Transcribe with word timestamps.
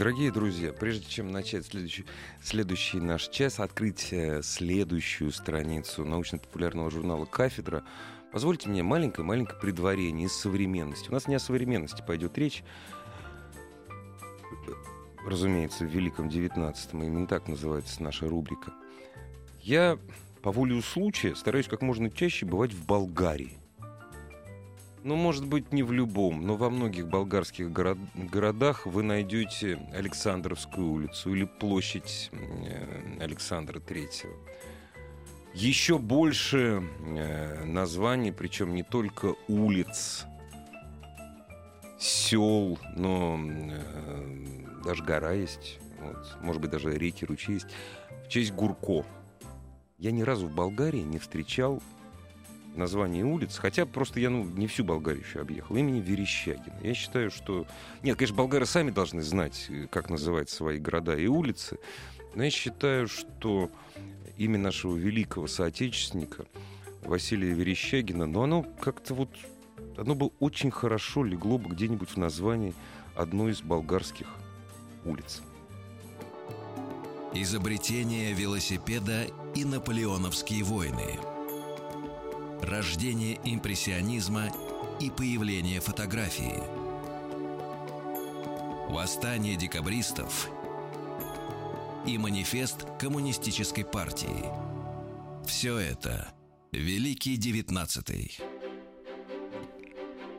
Дорогие 0.00 0.32
друзья, 0.32 0.72
прежде 0.72 1.04
чем 1.04 1.30
начать 1.30 1.66
следующий, 1.66 2.06
следующий 2.42 3.00
наш 3.00 3.28
час, 3.28 3.60
открыть 3.60 4.14
э, 4.14 4.40
следующую 4.42 5.30
страницу 5.30 6.06
научно-популярного 6.06 6.90
журнала 6.90 7.26
«Кафедра», 7.26 7.84
позвольте 8.32 8.70
мне 8.70 8.82
маленькое-маленькое 8.82 9.60
предварение 9.60 10.28
из 10.28 10.32
современности. 10.32 11.10
У 11.10 11.12
нас 11.12 11.28
не 11.28 11.34
о 11.34 11.38
современности 11.38 12.02
пойдет 12.06 12.38
речь, 12.38 12.64
разумеется, 15.26 15.84
в 15.84 15.88
Великом 15.88 16.30
Девятнадцатом, 16.30 17.02
именно 17.02 17.26
так 17.26 17.46
называется 17.46 18.02
наша 18.02 18.26
рубрика. 18.26 18.72
Я 19.60 19.98
по 20.40 20.50
воле 20.50 20.80
случая 20.80 21.34
стараюсь 21.34 21.68
как 21.68 21.82
можно 21.82 22.10
чаще 22.10 22.46
бывать 22.46 22.72
в 22.72 22.86
Болгарии. 22.86 23.59
Ну, 25.02 25.16
может 25.16 25.46
быть, 25.46 25.72
не 25.72 25.82
в 25.82 25.92
любом, 25.92 26.46
но 26.46 26.56
во 26.56 26.68
многих 26.68 27.08
болгарских 27.08 27.72
город 27.72 27.96
городах 28.14 28.84
вы 28.84 29.02
найдете 29.02 29.78
Александровскую 29.94 30.90
улицу 30.90 31.34
или 31.34 31.44
площадь 31.44 32.30
э, 32.32 33.18
Александра 33.18 33.80
Третьего. 33.80 34.34
Еще 35.54 35.98
больше 35.98 36.82
э, 37.00 37.64
названий, 37.64 38.30
причем 38.30 38.74
не 38.74 38.82
только 38.82 39.34
улиц, 39.48 40.26
сел, 41.98 42.78
но 42.94 43.40
э, 43.42 44.82
даже 44.84 45.02
гора 45.02 45.32
есть, 45.32 45.78
вот, 45.98 46.38
может 46.42 46.60
быть, 46.60 46.70
даже 46.70 46.96
реки, 46.96 47.24
ручьи 47.24 47.54
есть, 47.54 47.68
в 48.24 48.28
честь 48.28 48.52
Гурко. 48.52 49.06
Я 49.96 50.10
ни 50.10 50.22
разу 50.22 50.46
в 50.46 50.54
Болгарии 50.54 51.00
не 51.00 51.18
встречал 51.18 51.82
название 52.74 53.24
улиц, 53.24 53.58
хотя 53.58 53.86
просто 53.86 54.20
я 54.20 54.30
ну, 54.30 54.44
не 54.44 54.66
всю 54.66 54.84
Болгарию 54.84 55.22
еще 55.22 55.40
объехал, 55.40 55.76
имени 55.76 56.00
Верещагина. 56.00 56.78
Я 56.82 56.94
считаю, 56.94 57.30
что... 57.30 57.66
Нет, 58.02 58.16
конечно, 58.16 58.36
болгары 58.36 58.66
сами 58.66 58.90
должны 58.90 59.22
знать, 59.22 59.66
э, 59.68 59.86
как 59.90 60.10
называть 60.10 60.50
свои 60.50 60.78
города 60.78 61.16
и 61.16 61.26
улицы, 61.26 61.78
но 62.34 62.44
я 62.44 62.50
считаю, 62.50 63.08
что 63.08 63.70
имя 64.36 64.58
нашего 64.58 64.96
великого 64.96 65.46
соотечественника 65.46 66.46
Василия 67.02 67.52
Верещагина, 67.52 68.26
но 68.26 68.44
оно 68.44 68.62
как-то 68.62 69.14
вот... 69.14 69.30
Оно 69.96 70.14
бы 70.14 70.30
очень 70.38 70.70
хорошо 70.70 71.24
легло 71.24 71.58
бы 71.58 71.70
где-нибудь 71.70 72.10
в 72.10 72.16
названии 72.16 72.74
одной 73.16 73.52
из 73.52 73.60
болгарских 73.60 74.28
улиц. 75.04 75.42
Изобретение 77.34 78.32
велосипеда 78.32 79.26
и 79.54 79.64
наполеоновские 79.64 80.64
войны– 80.64 81.18
рождение 82.62 83.38
импрессионизма 83.44 84.50
и 85.00 85.10
появление 85.10 85.80
фотографии, 85.80 86.62
восстание 88.90 89.56
декабристов 89.56 90.48
и 92.06 92.18
манифест 92.18 92.86
коммунистической 92.98 93.84
партии. 93.84 94.44
Все 95.46 95.78
это 95.78 96.32
Великий 96.72 97.36
Девятнадцатый. 97.36 98.38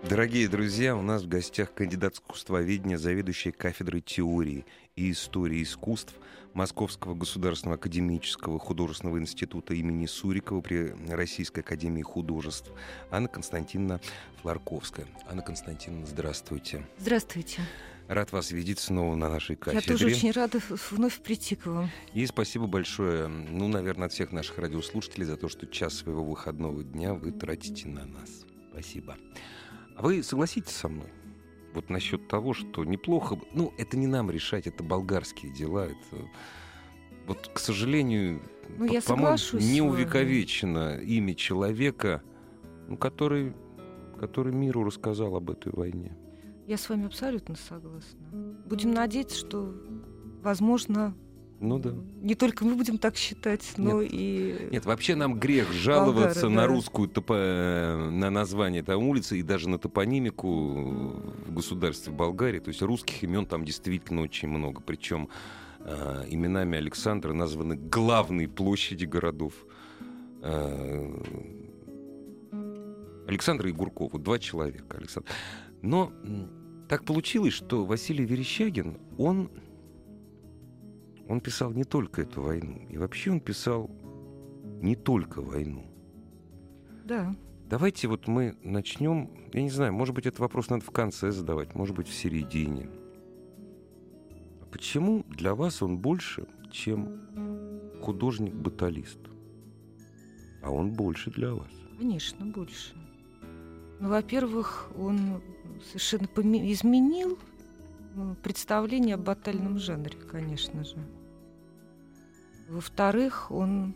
Дорогие 0.04 0.48
друзья, 0.48 0.96
у 0.96 1.02
нас 1.02 1.24
в 1.24 1.28
гостях 1.28 1.74
кандидат 1.74 2.16
искусствоведения, 2.16 2.98
заведующий 2.98 3.52
кафедрой 3.52 4.02
теории 4.02 4.66
и 4.96 5.12
истории 5.12 5.62
искусств 5.62 6.14
Московского 6.54 7.16
государственного 7.16 7.78
академического 7.78 8.60
художественного 8.60 9.20
института 9.20 9.74
имени 9.74 10.06
Сурикова 10.06 10.62
при 10.62 10.94
Российской 11.10 11.62
академии 11.62 12.02
художеств 12.02 12.72
Анна 13.10 13.28
Константиновна 13.28 14.02
Фларковская. 14.42 15.08
Анна 15.30 15.42
Константиновна, 15.42 16.06
здравствуйте. 16.06 16.86
Здравствуйте. 16.98 17.62
Рад 18.08 18.34
вас 18.34 18.52
видеть 18.52 18.80
снова 18.80 19.16
на 19.16 19.30
нашей 19.30 19.56
кафедре. 19.56 19.86
Я 19.86 19.92
тоже 19.94 20.08
очень 20.08 20.32
рада 20.32 20.60
вновь 20.92 21.20
прийти 21.22 21.56
к 21.56 21.66
вам. 21.66 21.90
И 22.14 22.26
спасибо 22.26 22.68
большое, 22.68 23.28
ну, 23.28 23.70
наверное, 23.70 24.08
от 24.08 24.14
всех 24.14 24.34
наших 24.34 24.58
радиослушателей 24.58 25.26
за 25.26 25.38
то, 25.38 25.48
что 25.48 25.66
час 25.66 25.94
своего 25.94 26.24
выходного 26.24 26.84
дня 26.84 27.14
вы 27.14 27.32
тратите 27.32 27.88
на 27.88 28.06
нас. 28.06 28.46
Спасибо. 28.74 29.18
А 29.96 30.02
вы 30.02 30.24
согласитесь 30.24 30.76
со 30.76 30.90
мной? 30.90 31.08
Вот 31.74 31.90
насчет 31.90 32.28
того, 32.28 32.54
что 32.54 32.84
неплохо... 32.84 33.40
Ну, 33.54 33.74
это 33.78 33.98
не 33.98 34.08
нам 34.08 34.30
решать, 34.30 34.68
это 34.68 34.84
болгарские 34.84 35.52
дела. 35.52 35.86
Это... 35.86 36.26
Вот, 37.28 37.50
к 37.54 37.60
сожалению, 37.60 38.42
ну, 38.78 38.86
я 38.86 39.02
по-моему, 39.02 39.38
не 39.54 39.82
увековечено 39.82 41.00
имя 41.00 41.36
человека, 41.36 42.22
ну, 42.88 42.98
который, 42.98 43.54
который 44.20 44.54
миру 44.54 44.84
рассказал 44.84 45.36
об 45.36 45.50
этой 45.50 45.72
войне. 45.72 46.18
Я 46.68 46.78
с 46.78 46.90
вами 46.90 47.06
абсолютно 47.06 47.56
согласна. 47.56 48.20
Будем 48.66 48.94
надеяться, 48.94 49.38
что, 49.38 49.74
возможно, 50.42 51.16
ну 51.62 51.78
да. 51.78 51.94
Не 52.22 52.34
только 52.34 52.66
мы 52.66 52.74
будем 52.76 52.98
так 52.98 53.16
считать, 53.16 53.74
но 53.78 54.02
нет. 54.02 54.12
и... 54.12 54.68
Нет, 54.72 54.86
вообще 54.86 55.14
нам 55.14 55.40
грех 55.40 55.72
жаловаться 55.72 56.48
Болгары, 56.48 56.56
на 56.56 56.62
да. 56.62 56.68
русскую, 56.68 57.08
топо... 57.08 57.36
на 58.12 58.32
название 58.32 58.82
там 58.82 59.04
улицы 59.04 59.38
и 59.38 59.44
даже 59.44 59.70
на 59.70 59.78
топонимику 59.78 60.50
в 61.46 61.54
государстве 61.54 62.12
Болгарии. 62.12 62.58
То 62.60 62.70
есть 62.70 62.82
русских 62.82 63.22
имен 63.24 63.46
там 63.46 63.64
действительно 63.64 64.24
очень 64.24 64.48
много. 64.48 64.82
Причем 64.82 65.30
э, 65.82 66.26
именами 66.30 66.80
Александра 66.80 67.32
названы 67.32 67.76
главные 67.76 68.48
площади 68.50 69.06
городов. 69.06 69.54
Э, 70.42 71.22
Александра 73.28 73.70
и 73.70 73.72
Гуркова, 73.72 74.18
два 74.20 74.40
человека. 74.40 74.98
Александр. 74.98 75.30
Но 75.84 76.12
так 76.90 77.06
получилось, 77.06 77.54
что 77.54 77.86
Василий 77.86 78.26
Верещагин, 78.26 78.98
он 79.20 79.52
он 81.32 81.40
писал 81.40 81.72
не 81.72 81.86
только 81.86 82.24
эту 82.24 82.42
войну. 82.42 82.86
И 82.90 82.98
вообще 82.98 83.32
он 83.32 83.40
писал 83.40 83.90
не 84.82 84.96
только 84.96 85.42
войну. 85.42 85.86
Да. 87.06 87.34
Давайте 87.70 88.10
вот 88.10 88.28
мы 88.28 88.58
начнем. 88.64 89.30
Я 89.54 89.62
не 89.62 89.70
знаю, 89.70 89.94
может 89.94 90.14
быть, 90.14 90.26
этот 90.26 90.40
вопрос 90.40 90.70
надо 90.70 90.84
в 90.84 90.92
конце 90.92 91.32
задавать, 91.32 91.74
может 91.74 91.96
быть, 91.96 92.10
в 92.10 92.14
середине. 92.14 92.90
А 94.62 94.66
почему 94.66 95.24
для 95.30 95.56
вас 95.56 95.82
он 95.82 96.00
больше, 96.00 96.48
чем 96.70 97.22
художник-баталист? 98.02 99.20
А 100.62 100.70
он 100.70 100.92
больше 100.92 101.32
для 101.32 101.54
вас. 101.54 101.72
Конечно, 101.98 102.46
больше. 102.46 102.94
Ну, 104.02 104.10
во-первых, 104.10 104.92
он 104.98 105.42
совершенно 105.88 106.26
изменил 106.74 107.40
представление 108.44 109.16
о 109.16 109.18
батальном 109.18 109.78
жанре, 109.78 110.18
конечно 110.18 110.84
же. 110.84 110.98
Во-вторых, 112.72 113.52
он 113.52 113.94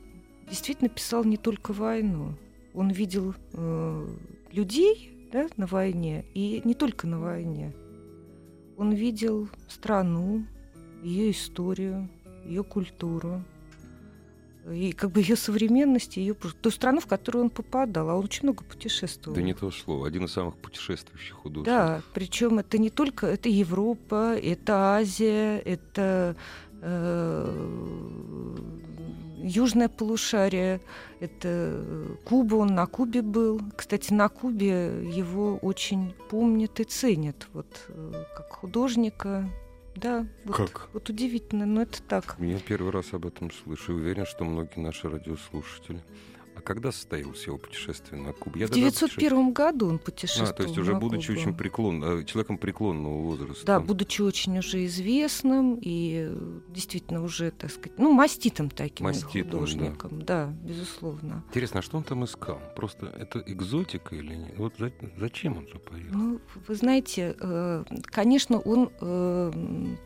действительно 0.49 0.89
писал 0.89 1.23
не 1.23 1.37
только 1.37 1.71
войну. 1.71 2.35
Он 2.73 2.89
видел 2.89 3.33
э, 3.53 4.07
людей 4.51 5.29
да, 5.31 5.47
на 5.55 5.65
войне, 5.65 6.25
и 6.33 6.61
не 6.65 6.73
только 6.73 7.07
на 7.07 7.21
войне. 7.21 7.73
Он 8.75 8.91
видел 8.91 9.47
страну, 9.69 10.45
ее 11.01 11.31
историю, 11.31 12.09
ее 12.45 12.65
культуру, 12.65 13.45
и 14.69 14.91
как 14.93 15.11
бы 15.11 15.21
ее 15.21 15.35
современность, 15.35 16.17
ее 16.17 16.33
ту 16.33 16.71
страну, 16.71 16.99
в 16.99 17.05
которую 17.05 17.45
он 17.45 17.49
попадал, 17.51 18.09
а 18.09 18.15
он 18.15 18.25
очень 18.25 18.43
много 18.43 18.63
путешествовал. 18.63 19.35
Да 19.35 19.41
не 19.41 19.53
то 19.53 19.69
слово, 19.69 20.07
один 20.07 20.25
из 20.25 20.31
самых 20.31 20.57
путешествующих 20.57 21.35
художников. 21.35 21.73
Да, 21.73 22.01
причем 22.13 22.59
это 22.59 22.77
не 22.77 22.89
только 22.89 23.27
это 23.27 23.47
Европа, 23.47 24.35
это 24.35 24.95
Азия, 24.95 25.59
это 25.59 26.35
южное 29.45 29.89
полушарие, 29.89 30.81
это 31.19 32.17
Куба, 32.25 32.55
он 32.55 32.75
на 32.75 32.85
Кубе 32.87 33.21
был. 33.21 33.61
Кстати, 33.75 34.11
на 34.11 34.27
Кубе 34.27 35.07
его 35.09 35.57
очень 35.57 36.13
помнят 36.29 36.79
и 36.79 36.83
ценят, 36.83 37.47
вот 37.53 37.85
э, 37.89 38.23
как 38.35 38.51
художника. 38.51 39.49
Да, 39.95 40.27
вот, 40.43 40.57
как? 40.57 40.89
вот 40.91 41.09
удивительно, 41.09 41.65
но 41.65 41.83
это 41.83 42.01
так. 42.03 42.35
Я 42.39 42.59
первый 42.59 42.91
раз 42.91 43.13
об 43.13 43.25
этом 43.25 43.49
слышу 43.51 43.93
и 43.93 43.95
уверен, 43.95 44.25
что 44.25 44.43
многие 44.43 44.79
наши 44.79 45.07
радиослушатели. 45.07 46.01
Когда 46.65 46.91
состоялось 46.91 47.45
его 47.45 47.59
путешествие 47.59 48.19
на 48.19 48.33
Кубу? 48.33 48.57
Я 48.57 48.65
в 48.67 48.71
901 48.71 49.53
году 49.53 49.87
он 49.87 49.99
путешествовал 49.99 50.49
А, 50.49 50.53
то 50.53 50.63
есть 50.63 50.77
уже 50.77 50.93
на 50.93 50.99
будучи 50.99 51.27
Кубу. 51.27 51.39
очень 51.39 51.55
преклон, 51.55 52.03
э, 52.03 52.23
человеком 52.25 52.57
преклонного 52.57 53.21
возраста. 53.21 53.65
Да, 53.65 53.79
будучи 53.79 54.21
очень 54.23 54.57
уже 54.57 54.83
известным 54.85 55.75
и 55.79 56.25
э, 56.27 56.59
действительно 56.69 57.23
уже, 57.23 57.51
так 57.51 57.69
сказать, 57.71 57.99
ну, 57.99 58.11
маститым 58.11 58.71
таким 58.71 59.05
Маститым, 59.05 59.43
да. 59.43 59.51
художником. 59.51 60.21
Да. 60.23 60.53
безусловно. 60.63 61.43
Интересно, 61.49 61.79
а 61.79 61.83
что 61.83 61.97
он 61.97 62.03
там 62.03 62.25
искал? 62.25 62.59
Просто 62.75 63.07
это 63.15 63.43
экзотика 63.45 64.15
или 64.15 64.33
нет? 64.35 64.57
Вот 64.57 64.73
за- 64.79 64.91
зачем 65.17 65.57
он 65.59 65.65
туда 65.67 65.79
поехал? 65.79 66.17
Ну, 66.17 66.39
вы 66.67 66.75
знаете, 66.75 67.35
э, 67.39 67.83
конечно, 68.05 68.59
он 68.59 68.89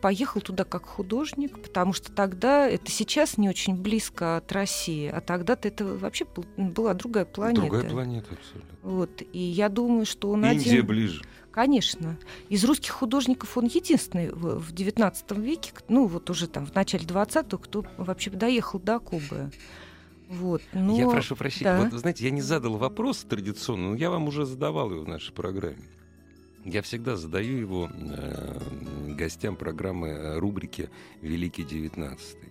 поехал 0.01 0.41
туда 0.41 0.65
как 0.65 0.85
художник, 0.85 1.57
потому 1.61 1.93
что 1.93 2.11
тогда, 2.11 2.67
это 2.67 2.91
сейчас 2.91 3.37
не 3.37 3.47
очень 3.47 3.75
близко 3.75 4.35
от 4.37 4.51
России, 4.51 5.07
а 5.07 5.21
тогда-то 5.21 5.67
это 5.69 5.85
вообще 5.85 6.25
был- 6.25 6.45
была 6.57 6.93
другая 6.93 7.25
планета. 7.25 7.61
Другая 7.61 7.89
планета 7.89 8.27
абсолютно. 8.33 8.77
Вот. 8.81 9.21
И 9.33 9.39
я 9.39 9.69
думаю, 9.69 10.05
что 10.05 10.29
он 10.31 10.45
Индия 10.45 10.71
один... 10.71 10.85
ближе. 10.85 11.21
Конечно. 11.51 12.17
Из 12.49 12.63
русских 12.63 12.91
художников 12.91 13.57
он 13.57 13.65
единственный 13.65 14.29
в 14.29 14.71
XIX 14.73 15.41
веке, 15.41 15.71
ну 15.87 16.05
вот 16.05 16.29
уже 16.29 16.47
там 16.47 16.65
в 16.65 16.75
начале 16.75 17.05
20-го, 17.05 17.57
кто 17.57 17.85
вообще 17.97 18.29
доехал 18.29 18.79
до 18.79 18.99
Кубы. 18.99 19.51
Вот. 20.29 20.61
Но... 20.73 20.97
Я 20.97 21.09
прошу 21.09 21.35
прощения. 21.35 21.77
да. 21.77 21.89
Вот, 21.89 21.99
знаете, 21.99 22.23
я 22.23 22.31
не 22.31 22.41
задал 22.41 22.77
вопрос 22.77 23.25
традиционно, 23.27 23.89
но 23.89 23.95
я 23.95 24.11
вам 24.11 24.27
уже 24.27 24.45
задавал 24.45 24.91
его 24.91 25.03
в 25.03 25.07
нашей 25.07 25.33
программе. 25.33 25.83
Я 26.65 26.81
всегда 26.83 27.15
задаю 27.15 27.57
его 27.57 27.89
э, 27.91 28.59
гостям 29.15 29.55
программы 29.55 30.09
э, 30.09 30.37
рубрики 30.37 30.89
«Великий 31.21 31.63
девятнадцатый». 31.63 32.49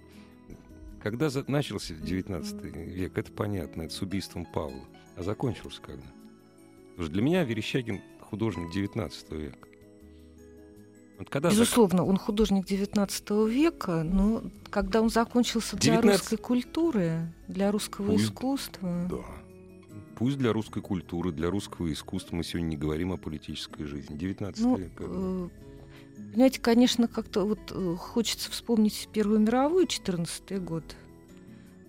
Когда 1.02 1.28
за- 1.30 1.44
начался 1.48 1.94
XIX 1.94 2.70
век, 2.70 3.16
это 3.18 3.30
понятно, 3.32 3.82
это 3.82 3.94
с 3.94 4.02
убийством 4.02 4.46
Павла. 4.52 4.84
А 5.16 5.22
закончился 5.22 5.80
когда? 5.80 6.02
Потому 6.90 7.04
что 7.04 7.12
для 7.12 7.22
меня 7.22 7.44
Верещагин 7.44 8.00
художник 8.20 8.74
XIX 8.74 9.36
века. 9.40 9.68
Вот 11.18 11.30
когда 11.30 11.48
зак- 11.48 11.52
Безусловно, 11.52 12.04
он 12.04 12.16
художник 12.16 12.64
XIX 12.66 13.48
века, 13.48 14.02
но 14.04 14.42
когда 14.70 15.00
он 15.02 15.10
закончился 15.10 15.76
для 15.76 15.96
19 15.96 16.20
русской 16.20 16.36
культуры, 16.36 17.32
для 17.48 17.72
русского 17.72 18.06
Пусть- 18.12 18.24
искусства, 18.26 19.06
Да. 19.10 19.16
Пусть 20.16 20.36
для 20.38 20.52
русской 20.52 20.82
культуры, 20.82 21.30
для 21.30 21.48
русского 21.48 21.92
искусства 21.92 22.34
мы 22.34 22.42
сегодня 22.42 22.66
не 22.70 22.76
говорим 22.76 23.12
о 23.12 23.16
политической 23.16 23.84
жизни. 23.84 24.16
19 24.16 24.64
ну, 24.64 24.76
век. 24.76 24.90
э, 24.98 25.48
понимаете, 26.32 26.60
конечно, 26.60 27.08
как-то 27.08 27.44
вот 27.44 27.58
э, 27.70 27.96
хочется 27.98 28.50
вспомнить 28.50 29.08
Первую 29.12 29.40
мировую, 29.40 29.86
14 29.86 30.62
год. 30.62 30.84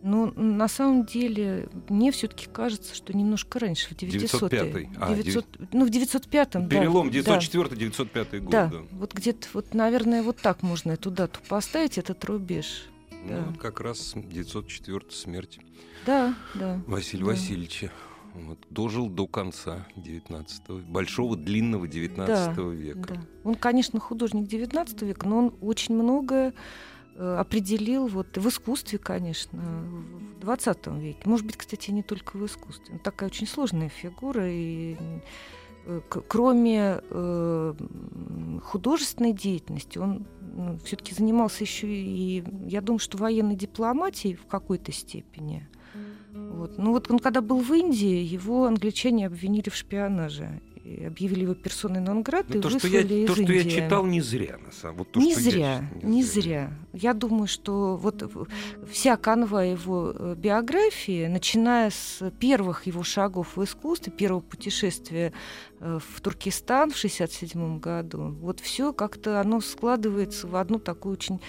Но 0.02 0.28
на 0.36 0.68
самом 0.70 1.06
деле 1.06 1.68
мне 1.90 2.12
все-таки 2.12 2.48
кажется, 2.48 2.96
что 2.96 3.16
немножко 3.16 3.60
раньше, 3.60 3.94
в 3.94 3.98
900 3.98 4.54
905-й. 4.54 4.90
А, 4.98 5.14
900 5.14 5.46
ну, 5.74 5.86
в 5.86 5.90
905-м, 5.90 6.70
да. 6.70 6.70
Перелом 6.70 7.12
да. 7.12 7.20
904-905 7.20 8.40
год. 8.40 8.50
Да, 8.50 8.68
Да. 8.68 8.78
вот 8.92 9.14
где-то, 9.14 9.48
вот, 9.54 9.74
наверное, 9.74 10.24
вот 10.24 10.38
так 10.38 10.64
можно 10.64 10.94
эту 10.94 11.12
дату 11.12 11.40
поставить, 11.50 11.98
этот 11.98 12.24
рубеж. 12.26 12.86
Ну, 13.12 13.30
да. 13.30 13.44
вот 13.50 13.58
как 13.58 13.82
раз 13.82 14.14
904 14.16 15.02
смерть 15.12 15.60
Да, 16.06 16.34
да. 16.56 16.82
Василия 16.88 17.26
Да. 17.26 17.32
Васильевича. 17.32 17.92
Вот, 18.34 18.60
дожил 18.70 19.10
до 19.10 19.28
конца 19.28 19.88
19 19.96 20.86
большого 20.88 21.36
длинного 21.36 21.88
19 21.88 22.56
Да, 22.56 22.62
века. 22.62 23.16
Да. 23.16 23.22
Он, 23.44 23.56
конечно, 23.56 24.00
художник 24.00 24.48
XIX 24.48 25.06
века, 25.06 25.28
но 25.28 25.38
он 25.38 25.56
очень 25.62 25.96
многое 25.96 26.54
э, 27.16 27.36
определил 27.36 28.08
вот, 28.08 28.38
в 28.38 28.48
искусстве, 28.48 29.00
конечно, 29.00 29.60
в 30.42 30.50
XX 30.50 31.00
веке. 31.00 31.22
Может 31.26 31.46
быть, 31.46 31.58
кстати, 31.58 31.92
не 31.92 32.04
только 32.04 32.38
в 32.38 32.46
искусстве. 32.46 32.94
Он 32.94 33.00
такая 33.00 33.30
очень 33.30 33.48
сложная 33.48 33.90
фигура. 33.90 34.48
И, 34.48 34.96
э, 35.86 36.02
кроме 36.28 37.02
э, 37.02 37.74
художественной 38.64 39.34
деятельности, 39.34 39.98
он 39.98 40.26
все-таки 40.84 41.14
занимался 41.14 41.64
еще 41.64 41.88
и, 41.88 42.44
я 42.68 42.82
думаю, 42.82 43.00
что 43.00 43.18
военной 43.18 43.56
дипломатией 43.56 44.36
в 44.36 44.46
какой-то 44.46 44.92
степени. 44.92 45.68
Вот. 46.34 46.78
Ну 46.78 46.92
вот 46.92 47.10
он 47.10 47.20
когда 47.20 47.42
был 47.42 47.60
в 47.60 47.74
Индии, 47.74 48.24
его 48.24 48.66
англичане 48.66 49.28
обвинили 49.28 49.70
в 49.70 49.76
шпионаже. 49.76 50.62
И 50.90 51.04
объявили 51.04 51.42
его 51.42 51.54
персоной 51.54 52.00
нон-грата 52.00 52.54
Ну, 52.54 52.60
и 52.60 52.62
то, 52.64 52.70
что 52.70 52.88
я, 52.88 53.02
выслали 53.02 53.20
из 53.20 53.28
то, 53.28 53.36
что 53.36 53.54
я 53.54 53.64
читал, 53.64 54.06
не 54.06 54.22
зря. 54.22 54.58
На 54.58 54.72
самом 54.72 54.98
вот 54.98 55.12
то, 55.12 55.20
не 55.20 55.34
что 55.34 55.42
я 55.42 55.52
зря, 55.52 55.90
читал, 55.94 56.10
не 56.10 56.24
зря. 56.24 56.74
Я 56.94 57.14
думаю, 57.14 57.48
что 57.48 57.96
вот 57.96 58.50
вся 58.92 59.16
канва 59.18 59.66
его 59.66 60.14
э, 60.16 60.36
биографии, 60.36 61.28
начиная 61.28 61.92
с 61.92 62.32
первых 62.40 62.88
его 62.88 63.04
шагов 63.04 63.56
в 63.56 63.64
искусстве, 63.64 64.12
первого 64.12 64.40
путешествия 64.40 65.32
э, 65.80 66.00
в 66.02 66.22
Туркестан 66.22 66.90
в 66.90 66.98
67 66.98 67.80
году, 67.80 68.36
вот 68.42 68.60
все 68.60 68.92
как-то 68.92 69.40
оно 69.42 69.62
складывается 69.62 70.48
в 70.48 70.56
одну 70.56 70.80
такую 70.80 71.14
очень 71.14 71.40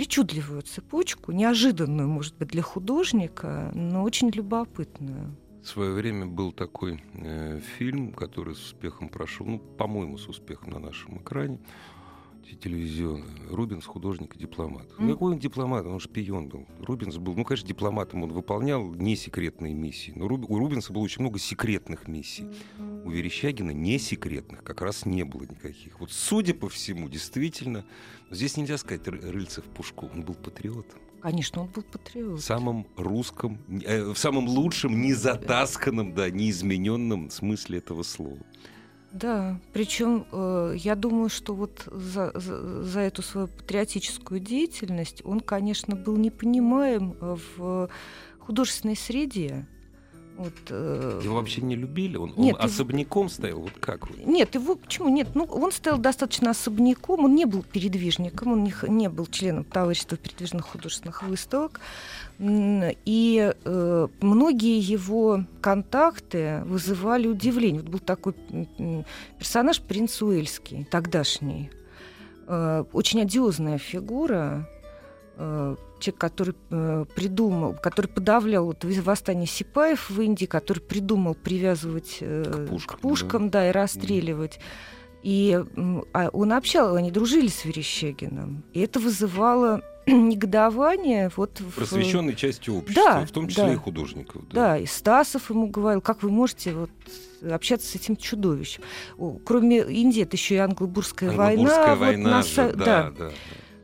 причудливую 0.00 0.62
цепочку, 0.62 1.30
неожиданную, 1.30 2.08
может 2.08 2.34
быть, 2.38 2.48
для 2.48 2.62
художника, 2.62 3.70
но 3.74 4.02
очень 4.02 4.30
любопытную. 4.30 5.36
В 5.62 5.68
свое 5.68 5.92
время 5.92 6.24
был 6.24 6.52
такой 6.52 7.02
э, 7.12 7.60
фильм, 7.76 8.12
который 8.12 8.54
с 8.54 8.64
успехом 8.64 9.10
прошел, 9.10 9.44
ну, 9.44 9.58
по-моему, 9.58 10.16
с 10.16 10.26
успехом 10.26 10.70
на 10.70 10.78
нашем 10.78 11.18
экране, 11.18 11.58
те- 12.50 12.56
телевизионный. 12.56 13.26
Рубинс 13.50 13.84
художник 13.86 14.36
и 14.36 14.38
дипломат. 14.38 14.86
Ну, 14.98 15.10
Какой 15.12 15.32
он 15.32 15.38
дипломат? 15.38 15.86
Он 15.86 15.98
шпион 16.00 16.48
был. 16.48 16.66
Рубинс 16.80 17.16
был, 17.18 17.34
ну, 17.34 17.44
конечно, 17.44 17.66
дипломатом. 17.68 18.22
Он 18.22 18.32
выполнял 18.32 18.92
не 18.94 19.16
секретные 19.16 19.74
миссии. 19.74 20.12
Но 20.16 20.26
Руб- 20.26 20.46
у 20.48 20.58
Рубинса 20.58 20.92
было 20.92 21.02
очень 21.02 21.22
много 21.22 21.38
секретных 21.38 22.08
миссий. 22.08 22.46
У 23.04 23.10
Верещагина 23.10 23.70
не 23.70 23.98
секретных 23.98 24.62
как 24.62 24.80
раз 24.82 25.06
не 25.06 25.24
было 25.24 25.42
никаких. 25.42 26.00
Вот, 26.00 26.10
судя 26.12 26.54
по 26.54 26.68
всему, 26.68 27.08
действительно, 27.08 27.84
здесь 28.30 28.56
нельзя 28.56 28.76
сказать 28.78 29.06
Ры- 29.06 29.30
Рыльцев 29.30 29.64
Пушков. 29.64 30.10
Он 30.14 30.22
был 30.22 30.34
патриотом. 30.34 30.98
Конечно, 31.22 31.62
он 31.62 31.68
был 31.68 31.82
патриот. 31.82 32.40
В 32.40 32.42
самом 32.42 32.86
русском, 32.96 33.58
э, 33.84 34.04
в 34.12 34.16
самом 34.16 34.48
лучшем, 34.48 35.02
незатасканном, 35.02 36.14
да, 36.14 36.30
неизмененном 36.30 37.28
смысле 37.30 37.78
этого 37.78 38.02
слова. 38.04 38.38
Да, 39.12 39.58
причем 39.72 40.24
э, 40.30 40.74
я 40.76 40.94
думаю, 40.94 41.30
что 41.30 41.54
вот 41.54 41.82
за, 41.86 42.30
за, 42.34 42.84
за 42.84 43.00
эту 43.00 43.22
свою 43.22 43.48
патриотическую 43.48 44.38
деятельность 44.38 45.22
он, 45.24 45.40
конечно, 45.40 45.96
был 45.96 46.16
непонимаем 46.16 47.16
в 47.20 47.88
художественной 48.38 48.96
среде. 48.96 49.66
Вот, 50.36 50.54
э, 50.70 51.20
Его 51.22 51.34
вообще 51.34 51.60
не 51.60 51.74
любили? 51.76 52.16
Он, 52.16 52.32
он 52.36 52.44
Нет, 52.44 52.54
его- 52.56 52.64
особняком 52.64 53.28
стоял? 53.28 53.60
Вот 53.60 53.72
как? 53.80 54.08
Нет, 54.24 54.54
его 54.54 54.76
почему 54.76 55.08
нет? 55.08 55.28
Ну, 55.34 55.44
он 55.44 55.70
стоял 55.72 55.98
достаточно 55.98 56.50
особняком, 56.50 57.24
он 57.24 57.34
не 57.34 57.44
был 57.44 57.62
передвижником, 57.62 58.52
он 58.52 58.64
не, 58.64 58.72
не 58.88 59.08
был 59.10 59.26
членом 59.26 59.64
товарищества 59.64 60.16
передвижных 60.16 60.64
художественных 60.66 61.22
выставок. 61.24 61.80
И 62.42 63.52
э, 63.64 64.08
многие 64.22 64.78
его 64.78 65.44
контакты 65.60 66.62
вызывали 66.64 67.26
удивление. 67.26 67.82
Вот 67.82 67.90
был 67.90 67.98
такой 67.98 68.34
персонаж 69.38 69.82
принц 69.82 70.22
Уэльский, 70.22 70.84
тогдашний. 70.90 71.70
Э, 72.46 72.84
очень 72.94 73.20
одиозная 73.20 73.76
фигура. 73.76 74.66
э, 75.36 75.76
Человек, 75.98 76.18
который 76.18 76.54
э, 76.70 77.04
придумал, 77.14 77.74
который 77.74 78.06
подавлял 78.06 78.64
вот 78.64 78.84
восстание 78.84 79.46
Сипаев 79.46 80.08
в 80.08 80.18
Индии, 80.22 80.46
который 80.46 80.80
придумал 80.80 81.34
привязывать 81.34 82.18
э, 82.22 82.44
К 82.44 82.70
пушкам, 82.70 82.96
к 82.96 83.00
пушкам 83.00 83.50
да. 83.50 83.68
и 83.68 83.70
расстреливать. 83.70 84.60
И 85.22 85.62
а 86.14 86.30
он 86.32 86.54
общал, 86.54 86.96
они 86.96 87.10
дружили 87.10 87.48
с 87.48 87.66
Верещагиным. 87.66 88.64
И 88.72 88.80
это 88.80 88.98
вызывало 88.98 89.82
негодование. 90.28 91.30
Вот 91.36 91.60
в- 91.60 91.74
Просвещенной 91.76 92.34
частью 92.34 92.76
общества, 92.76 93.04
Да, 93.04 93.26
в 93.26 93.30
том 93.30 93.48
числе 93.48 93.64
да. 93.64 93.72
и 93.72 93.76
художников. 93.76 94.42
да, 94.52 94.78
и 94.78 94.86
Стасов 94.86 95.50
ему 95.50 95.68
говорил, 95.68 96.00
как 96.00 96.22
вы 96.22 96.30
можете 96.30 96.72
вот 96.74 96.90
общаться 97.50 97.86
с 97.88 97.94
этим 97.94 98.16
чудовищем. 98.16 98.82
Кроме 99.44 99.78
Индии, 99.80 100.22
это 100.22 100.36
еще 100.36 100.56
и 100.56 100.58
англо-бурская 100.58 101.30
Англобурская 101.30 101.86
война. 101.86 101.88
вот 101.90 101.98
война 101.98 102.30
на 102.30 102.42
же, 102.42 102.72
да, 102.76 102.84
да. 102.84 103.10
да. 103.18 103.30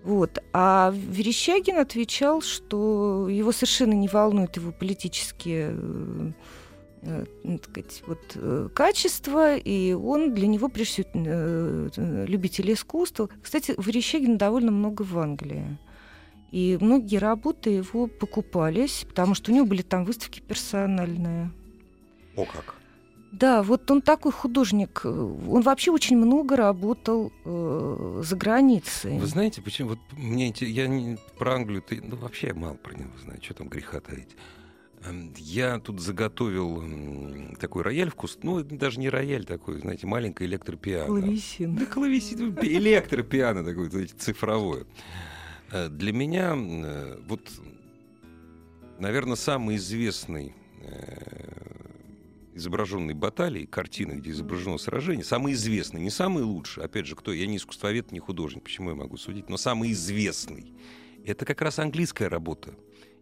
Вот. 0.04 0.38
А 0.52 0.92
Верещагин 0.94 1.78
отвечал, 1.78 2.40
что 2.42 3.28
его 3.28 3.50
совершенно 3.52 3.92
не 3.94 4.06
волнуют 4.08 4.56
его 4.56 4.70
политические 4.70 5.70
э, 5.72 6.30
э, 7.02 7.24
так 7.58 7.70
сказать, 7.70 8.02
вот, 8.06 8.20
э, 8.36 8.68
качества, 8.72 9.56
и 9.56 9.94
он 9.94 10.32
для 10.32 10.46
него, 10.46 10.68
прежде 10.68 11.02
всего, 11.02 12.24
любитель 12.26 12.72
искусства. 12.72 13.28
Кстати, 13.42 13.74
Верещагина 13.78 14.36
довольно 14.36 14.70
много 14.70 15.02
в 15.02 15.18
Англии. 15.18 15.76
И 16.52 16.78
многие 16.80 17.16
работы 17.16 17.70
его 17.70 18.06
покупались, 18.06 19.04
потому 19.08 19.34
что 19.34 19.50
у 19.50 19.54
него 19.54 19.66
были 19.66 19.82
там 19.82 20.04
выставки 20.04 20.40
персональные. 20.40 21.50
О 22.36 22.44
как. 22.44 22.76
Да, 23.32 23.62
вот 23.62 23.90
он 23.90 24.00
такой 24.00 24.32
художник. 24.32 25.04
Он 25.04 25.60
вообще 25.60 25.90
очень 25.90 26.16
много 26.16 26.56
работал 26.56 27.32
э, 27.44 28.22
за 28.24 28.36
границей. 28.36 29.18
Вы 29.18 29.26
знаете, 29.26 29.60
почему? 29.60 29.90
Вот 29.90 29.98
мне 30.12 30.54
я 30.58 30.86
не, 30.86 31.18
про 31.36 31.54
Англию, 31.54 31.82
ты, 31.82 32.00
ну, 32.02 32.16
вообще 32.16 32.48
я 32.48 32.54
мало 32.54 32.74
про 32.74 32.94
него 32.94 33.10
знаю, 33.22 33.38
что 33.42 33.54
там 33.54 33.68
греха 33.68 34.00
таить. 34.00 34.36
Эм, 35.04 35.34
я 35.36 35.78
тут 35.80 36.00
заготовил 36.00 36.82
такой 37.60 37.82
рояль 37.82 38.10
вкус, 38.10 38.38
ну, 38.42 38.62
даже 38.62 38.98
не 39.00 39.10
рояль 39.10 39.44
такой, 39.44 39.80
знаете, 39.80 40.06
маленькое 40.06 40.48
электропиано. 40.48 41.06
Клавесин. 41.06 41.76
Да, 41.76 41.84
клавесин, 41.84 42.56
электропиано 42.62 43.64
такое, 43.64 43.90
знаете, 43.90 44.14
цифровое. 44.16 44.86
Э, 45.72 45.88
для 45.88 46.12
меня, 46.12 46.54
э, 46.56 47.18
вот, 47.26 47.40
наверное, 48.98 49.36
самый 49.36 49.76
известный 49.76 50.54
изображенной 52.54 53.12
баталии, 53.12 53.66
картины, 53.66 54.12
где 54.12 54.30
изображено 54.30 54.78
сражение, 54.78 55.24
самый 55.24 55.52
известный, 55.54 56.00
не 56.00 56.10
самый 56.10 56.44
лучший, 56.44 56.84
опять 56.84 57.06
же, 57.06 57.16
кто, 57.16 57.32
я 57.32 57.46
не 57.46 57.56
искусствовед, 57.56 58.12
не 58.12 58.20
художник, 58.20 58.62
почему 58.62 58.90
я 58.90 58.96
могу 58.96 59.16
судить, 59.16 59.48
но 59.48 59.56
самый 59.56 59.92
известный, 59.92 60.72
это 61.24 61.44
как 61.44 61.60
раз 61.60 61.78
английская 61.80 62.28
работа. 62.28 62.74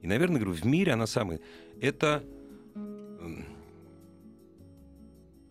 И, 0.02 0.06
наверное, 0.06 0.40
говорю, 0.40 0.54
в 0.54 0.64
мире 0.66 0.92
она 0.92 1.06
самая... 1.06 1.40
Это 1.80 2.22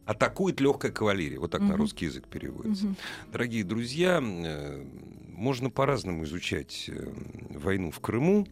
атакует 0.05 0.61
легкая 0.61 0.91
кавалерия. 0.91 1.39
Вот 1.39 1.51
так 1.51 1.61
угу. 1.61 1.71
на 1.71 1.77
русский 1.77 2.05
язык 2.05 2.27
переводится. 2.27 2.85
Угу. 2.85 2.95
Дорогие 3.31 3.63
друзья, 3.63 4.21
э, 4.21 4.85
можно 5.33 5.69
по-разному 5.69 6.23
изучать 6.23 6.85
э, 6.87 7.13
войну 7.49 7.91
в 7.91 7.99
Крыму. 7.99 8.47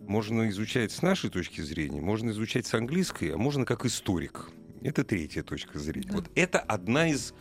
Можно 0.00 0.48
изучать 0.48 0.90
с 0.90 1.02
нашей 1.02 1.28
точки 1.28 1.60
зрения, 1.60 2.00
можно 2.00 2.30
изучать 2.30 2.66
с 2.66 2.74
английской, 2.74 3.34
а 3.34 3.36
можно 3.36 3.66
как 3.66 3.84
историк. 3.84 4.50
Это 4.80 5.04
третья 5.04 5.42
точка 5.42 5.78
зрения. 5.78 6.08
Да. 6.08 6.16
Вот 6.16 6.30
это 6.34 6.60
одна 6.60 7.08
из, 7.08 7.34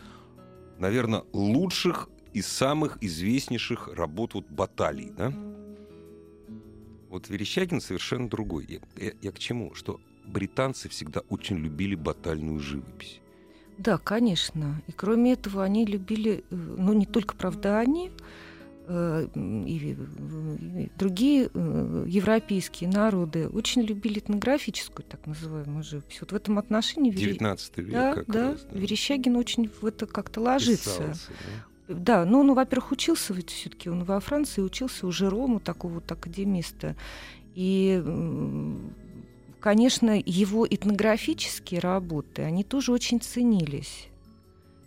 наверное, 0.77 1.23
лучших 1.31 2.09
и 2.33 2.41
самых 2.41 2.97
известнейших 3.01 3.89
работ 3.93 4.33
вот 4.33 4.49
баталий, 4.49 5.11
да? 5.15 5.31
Вот 7.09 7.29
Верещагин 7.29 7.79
совершенно 7.79 8.27
другой. 8.27 8.65
Я, 8.67 8.79
я, 9.01 9.13
я 9.21 9.31
к 9.31 9.39
чему? 9.39 9.73
Что 9.73 10.01
британцы 10.25 10.89
всегда 10.89 11.21
очень 11.29 11.57
любили 11.57 11.95
батальную 11.95 12.59
живопись. 12.59 13.21
Да, 13.77 13.97
конечно. 13.97 14.81
И 14.87 14.91
кроме 14.91 15.33
этого, 15.33 15.63
они 15.63 15.85
любили, 15.85 16.43
э, 16.49 16.55
ну 16.55 16.93
не 16.93 17.05
только, 17.05 17.35
правда, 17.35 17.79
они, 17.79 18.11
э, 18.87 19.27
и 19.35 19.97
другие 20.97 21.49
э, 21.53 22.05
европейские 22.07 22.89
народы 22.89 23.47
очень 23.47 23.81
любили 23.81 24.19
этнографическую, 24.19 25.05
так 25.07 25.25
называемую 25.25 25.83
живопись. 25.83 26.19
Вот 26.21 26.31
в 26.31 26.35
этом 26.35 26.57
отношении... 26.57 27.11
19 27.11 27.77
век 27.77 27.91
да, 27.91 28.13
как 28.13 28.27
да, 28.27 28.51
раз. 28.51 28.65
Да. 28.71 28.79
Верещагин 28.79 29.35
очень 29.35 29.69
в 29.69 29.85
это 29.85 30.05
как-то 30.05 30.41
ложится. 30.41 30.89
Писался, 30.89 31.29
да? 31.87 31.93
Да, 31.95 32.25
ну, 32.25 32.43
ну 32.43 32.53
во-первых, 32.53 32.91
учился 32.91 33.33
ведь 33.33 33.49
все-таки 33.49 33.89
он 33.89 34.03
во 34.03 34.19
Франции, 34.19 34.61
учился 34.61 35.07
у 35.07 35.11
Жерому, 35.11 35.59
такого 35.59 35.93
вот 35.93 36.11
академиста. 36.11 36.95
И, 37.55 38.03
конечно, 39.61 40.21
его 40.25 40.67
этнографические 40.69 41.79
работы, 41.79 42.41
они 42.41 42.63
тоже 42.63 42.91
очень 42.91 43.21
ценились 43.21 44.09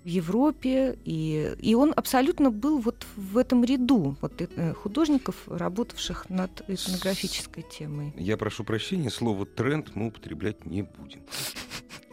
в 0.04 0.08
Европе, 0.08 0.98
и, 1.04 1.54
и 1.60 1.74
он 1.74 1.92
абсолютно 1.94 2.50
был 2.50 2.78
вот 2.78 3.06
в 3.16 3.36
этом 3.36 3.64
ряду 3.64 4.16
вот, 4.20 4.40
э, 4.40 4.74
художников, 4.74 5.36
работавших 5.46 6.30
над 6.30 6.62
этнографической 6.68 7.64
темой. 7.70 8.12
Я 8.16 8.36
прошу 8.36 8.64
прощения, 8.64 9.10
слово 9.10 9.46
«тренд» 9.46 9.94
мы 9.94 10.08
употреблять 10.08 10.64
не 10.64 10.82
будем. 10.82 11.20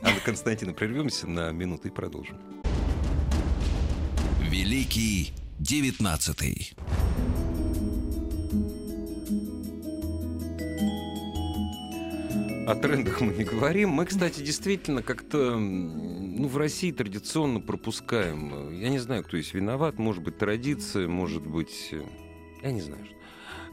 Анна 0.01 0.19
Константина, 0.23 0.73
прервемся 0.73 1.27
на 1.27 1.51
минуту 1.51 1.87
и 1.87 1.91
продолжим. 1.91 2.37
Великий 4.41 5.33
девятнадцатый. 5.59 6.73
О 12.67 12.75
трендах 12.75 13.21
мы 13.21 13.33
не 13.33 13.45
говорим. 13.45 13.91
Мы, 13.91 14.05
кстати, 14.05 14.41
действительно 14.41 15.01
как-то 15.01 15.57
ну, 15.57 16.49
в 16.49 16.57
России 16.57 16.91
традиционно 16.91 17.61
пропускаем. 17.61 18.77
Я 18.77 18.89
не 18.89 18.99
знаю, 18.99 19.23
кто 19.23 19.37
здесь 19.37 19.53
виноват. 19.53 19.97
Может 19.97 20.21
быть, 20.21 20.37
традиция, 20.37 21.07
может 21.07 21.47
быть... 21.47 21.93
Я 22.61 22.71
не 22.73 22.81
знаю. 22.81 23.07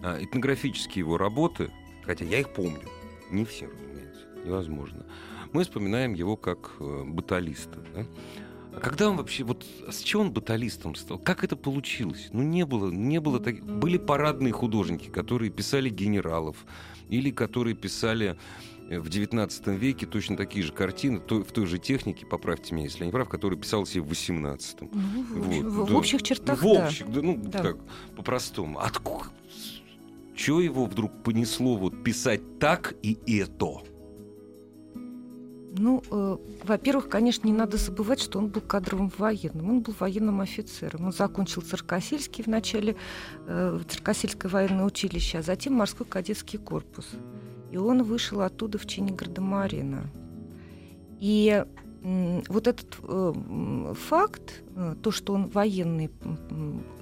А, 0.01 0.23
этнографические 0.23 1.01
его 1.01 1.19
работы, 1.19 1.73
хотя 2.05 2.25
я 2.25 2.39
их 2.39 2.51
помню. 2.51 2.89
Не 3.33 3.45
все, 3.45 3.67
разумеется. 3.67 4.27
Невозможно. 4.45 5.05
Мы 5.53 5.65
вспоминаем 5.65 6.15
его 6.15 6.37
как 6.37 6.77
э, 6.79 7.03
баталиста. 7.05 7.81
Да? 7.93 8.07
А 8.77 8.81
когда 8.81 9.11
он 9.11 9.17
вообще, 9.17 9.43
вот 9.43 9.67
с 9.91 10.03
чего 10.03 10.23
он 10.23 10.33
баталистом 10.33 10.95
стал? 10.95 11.19
Как 11.19 11.43
это 11.43 11.57
получилось? 11.57 12.29
Ну, 12.33 12.45
не 12.45 12.65
было, 12.65 12.93
не 12.93 13.19
было 13.19 13.41
так... 13.41 13.61
Были 13.61 13.99
парадные 13.99 14.53
художники, 14.53 15.09
которые 15.09 15.51
писали 15.51 15.89
генералов, 15.89 16.65
или 17.09 17.31
которые 17.31 17.75
писали 17.75 18.31
э, 18.31 18.37
в 18.89 19.09
XIX 19.09 19.77
веке 19.77 20.07
точно 20.07 20.37
такие 20.37 20.65
же 20.65 20.73
картины, 20.73 21.19
то, 21.19 21.43
в 21.43 21.53
той 21.53 21.67
же 21.67 21.79
технике, 21.79 22.27
поправьте 22.27 22.75
меня, 22.75 22.85
если 22.85 23.01
я 23.01 23.07
не 23.07 23.13
прав, 23.13 23.29
которые 23.29 23.59
писал 23.59 23.87
себе 23.87 24.03
в 24.03 24.11
XVIII. 24.11 24.89
Ну, 24.93 25.23
в, 25.23 25.33
вот, 25.33 25.73
в, 25.73 25.87
да. 25.87 25.95
в 25.95 25.97
общих 25.97 26.23
чертах, 26.23 26.61
В 26.61 26.63
да. 26.63 26.87
общих, 26.87 27.11
да, 27.11 27.23
ну, 27.23 27.37
Да. 27.37 27.63
так, 27.63 27.77
по-простому. 28.17 28.79
Откуда? 28.81 29.27
Чего 30.37 30.61
его 30.61 30.85
вдруг 30.85 31.23
понесло 31.23 31.77
вот 31.77 32.03
писать 32.03 32.59
так 32.59 32.95
и 33.03 33.19
это? 33.27 33.83
Ну, 35.77 36.03
э, 36.09 36.37
во-первых, 36.65 37.09
конечно, 37.09 37.47
не 37.49 37.53
надо 37.53 37.79
забывать, 37.79 38.21
что 38.21 38.39
он 38.39 38.49
был 38.49 38.61
кадровым 38.61 39.11
военным. 39.19 39.71
Он 39.71 39.81
был 39.81 39.95
военным 39.99 40.41
офицером. 40.41 41.07
Он 41.07 41.13
закончил 41.13 41.63
Циркосельский 41.63 42.45
в 42.45 42.47
начале, 42.47 42.97
э, 43.47 43.81
Циркосельское 43.89 44.51
военное 44.51 44.85
училище, 44.85 45.39
а 45.39 45.43
затем 45.43 45.75
морской 45.75 46.07
кадетский 46.07 46.59
корпус. 46.61 47.09
И 47.75 47.77
он 47.77 48.05
вышел 48.05 48.43
оттуда 48.43 48.79
в 48.79 48.87
чине 48.87 49.13
гардемарина. 49.13 50.05
И 51.19 51.65
вот 52.05 52.69
этот 52.69 52.99
э, 53.03 53.95
факт, 53.99 54.63
э, 54.77 54.95
то, 55.03 55.11
что 55.11 55.33
он 55.33 55.49
военный 55.49 56.09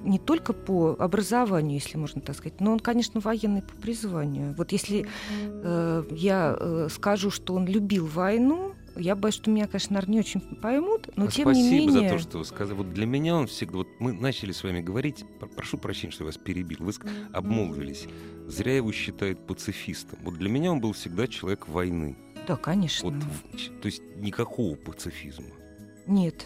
не 0.03 0.19
только 0.19 0.55
по 0.55 0.97
образованию, 0.99 1.75
если 1.75 1.99
можно 1.99 2.23
так 2.23 2.37
сказать, 2.37 2.59
но 2.61 2.73
он, 2.73 2.81
конечно, 2.81 3.21
военный 3.21 3.61
по 3.61 3.75
призванию. 3.75 4.55
Вот 4.57 4.73
если 4.73 5.07
э, 5.41 6.05
я 6.11 6.57
э, 6.59 6.89
скажу, 6.91 7.31
что 7.31 7.55
он 7.55 7.67
любил 7.67 8.07
войну, 8.07 8.73
я 8.97 9.17
боюсь, 9.17 9.35
что 9.35 9.51
меня, 9.51 9.67
конечно, 9.67 9.95
наверное, 9.95 10.13
не 10.15 10.21
очень 10.21 10.41
поймут, 10.41 11.09
но 11.17 11.25
А 11.25 11.29
тем 11.29 11.45
Спасибо 11.45 11.53
не 11.53 11.87
менее... 11.87 12.09
за 12.11 12.17
то, 12.17 12.19
что 12.19 12.39
вы 12.39 12.45
сказали. 12.45 12.77
Вот 12.77 12.93
для 12.93 13.07
меня 13.07 13.37
он 13.37 13.47
всегда... 13.47 13.79
Вот 13.79 13.89
мы 13.99 14.13
начали 14.13 14.53
с 14.53 14.63
вами 14.63 14.81
говорить, 14.81 15.25
пр- 15.41 15.49
прошу 15.49 15.79
прощения, 15.79 16.13
что 16.13 16.25
я 16.25 16.27
вас 16.27 16.37
перебил, 16.37 16.79
вы 16.81 16.93
обмолвились. 17.33 18.07
Зря 18.53 18.77
его 18.77 18.93
считают 18.93 19.47
пацифистом. 19.47 20.19
Вот 20.23 20.35
для 20.35 20.51
меня 20.51 20.73
он 20.73 20.81
был 20.81 20.93
всегда 20.93 21.27
человек 21.27 21.69
войны. 21.69 22.17
Да, 22.47 22.57
конечно. 22.57 23.09
Вот, 23.09 23.19
то 23.81 23.87
есть 23.87 24.03
никакого 24.17 24.77
пацифизма. 24.77 25.47
Нет. 26.07 26.45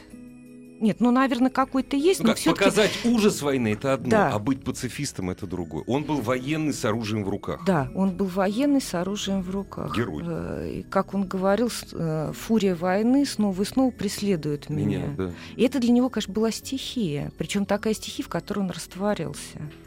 Нет, 0.81 1.01
ну, 1.01 1.11
наверное, 1.11 1.51
какой-то 1.51 1.97
есть, 1.97 2.21
Ну 2.23 2.29
но 2.29 2.35
все-таки... 2.35 2.65
показать 2.65 2.91
ужас 3.05 3.41
войны 3.43 3.73
это 3.73 3.95
одно, 3.95 4.11
Да. 4.11 4.33
а 4.35 4.39
быть 4.39 4.63
пацифистом 4.63 5.31
это 5.31 5.47
другое. 5.47 5.85
Он 5.87 6.05
был 6.05 6.21
военный 6.21 6.73
с 6.73 6.85
оружием 6.85 7.25
в 7.25 7.29
руках. 7.29 7.65
Да, 7.67 7.91
он 7.95 8.17
был 8.17 8.27
военный 8.27 8.81
с 8.81 8.93
оружием 8.95 9.43
в 9.43 9.51
руках. 9.51 9.97
Герой. 9.97 10.23
Э, 10.27 10.71
И, 10.79 10.83
как 10.83 11.15
он 11.15 11.25
говорил, 11.27 11.71
э, 11.93 12.33
фурия 12.35 12.75
войны 12.77 13.25
снова 13.25 13.63
и 13.63 13.65
снова 13.65 13.91
преследует 13.91 14.69
меня. 14.69 14.87
Меня, 15.07 15.15
да. 15.17 15.33
И 15.57 15.63
это 15.63 15.79
для 15.81 15.93
него, 15.93 16.09
конечно, 16.11 16.33
была 16.35 16.51
стихия. 16.51 17.33
Причем 17.39 17.65
такая 17.67 17.95
стихия, 17.95 18.25
в 18.25 18.29
которой 18.29 18.61
он 18.61 18.71
растворялся. 18.71 19.41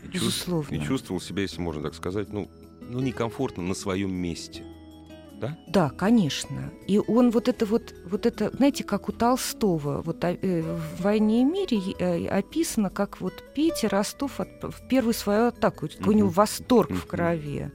И 0.04 0.08
чувств- 0.08 0.14
Безусловно. 0.14 0.76
И 0.76 0.80
чувствовал 0.84 1.22
себя, 1.22 1.44
если 1.44 1.62
можно 1.62 1.84
так 1.84 1.94
сказать, 1.96 2.32
ну, 2.34 2.50
ну 2.82 3.00
некомфортно 3.00 3.62
на 3.64 3.74
своем 3.76 4.12
месте. 4.14 4.64
Да, 5.68 5.90
конечно. 5.90 6.72
И 6.88 7.00
он 7.00 7.32
вот 7.32 7.48
это 7.48 7.66
вот, 7.66 7.94
вот 8.06 8.26
это, 8.26 8.50
знаете, 8.56 8.84
как 8.84 9.10
у 9.10 9.12
Толстого, 9.12 10.02
вот 10.02 10.24
э, 10.24 10.62
в 10.98 11.02
«Войне 11.04 11.42
и 11.42 11.44
мире» 11.44 11.80
э, 12.00 12.28
описано, 12.28 12.90
как 12.90 13.22
вот 13.22 13.34
Петя 13.56 13.88
Ростов 13.90 14.40
от- 14.40 14.64
в 14.64 14.88
первую 14.88 15.14
свою 15.14 15.48
атаку, 15.48 15.88
какой 15.88 16.14
у 16.16 16.18
него 16.18 16.30
восторг 16.30 16.90
Мгм. 16.90 17.00
в 17.00 17.06
крови, 17.06 17.72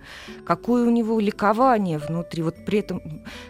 какое 0.46 0.84
у 0.86 0.90
него 0.90 1.20
ликование 1.20 1.98
внутри, 1.98 2.42
вот 2.42 2.56
при 2.66 2.78
этом 2.80 3.00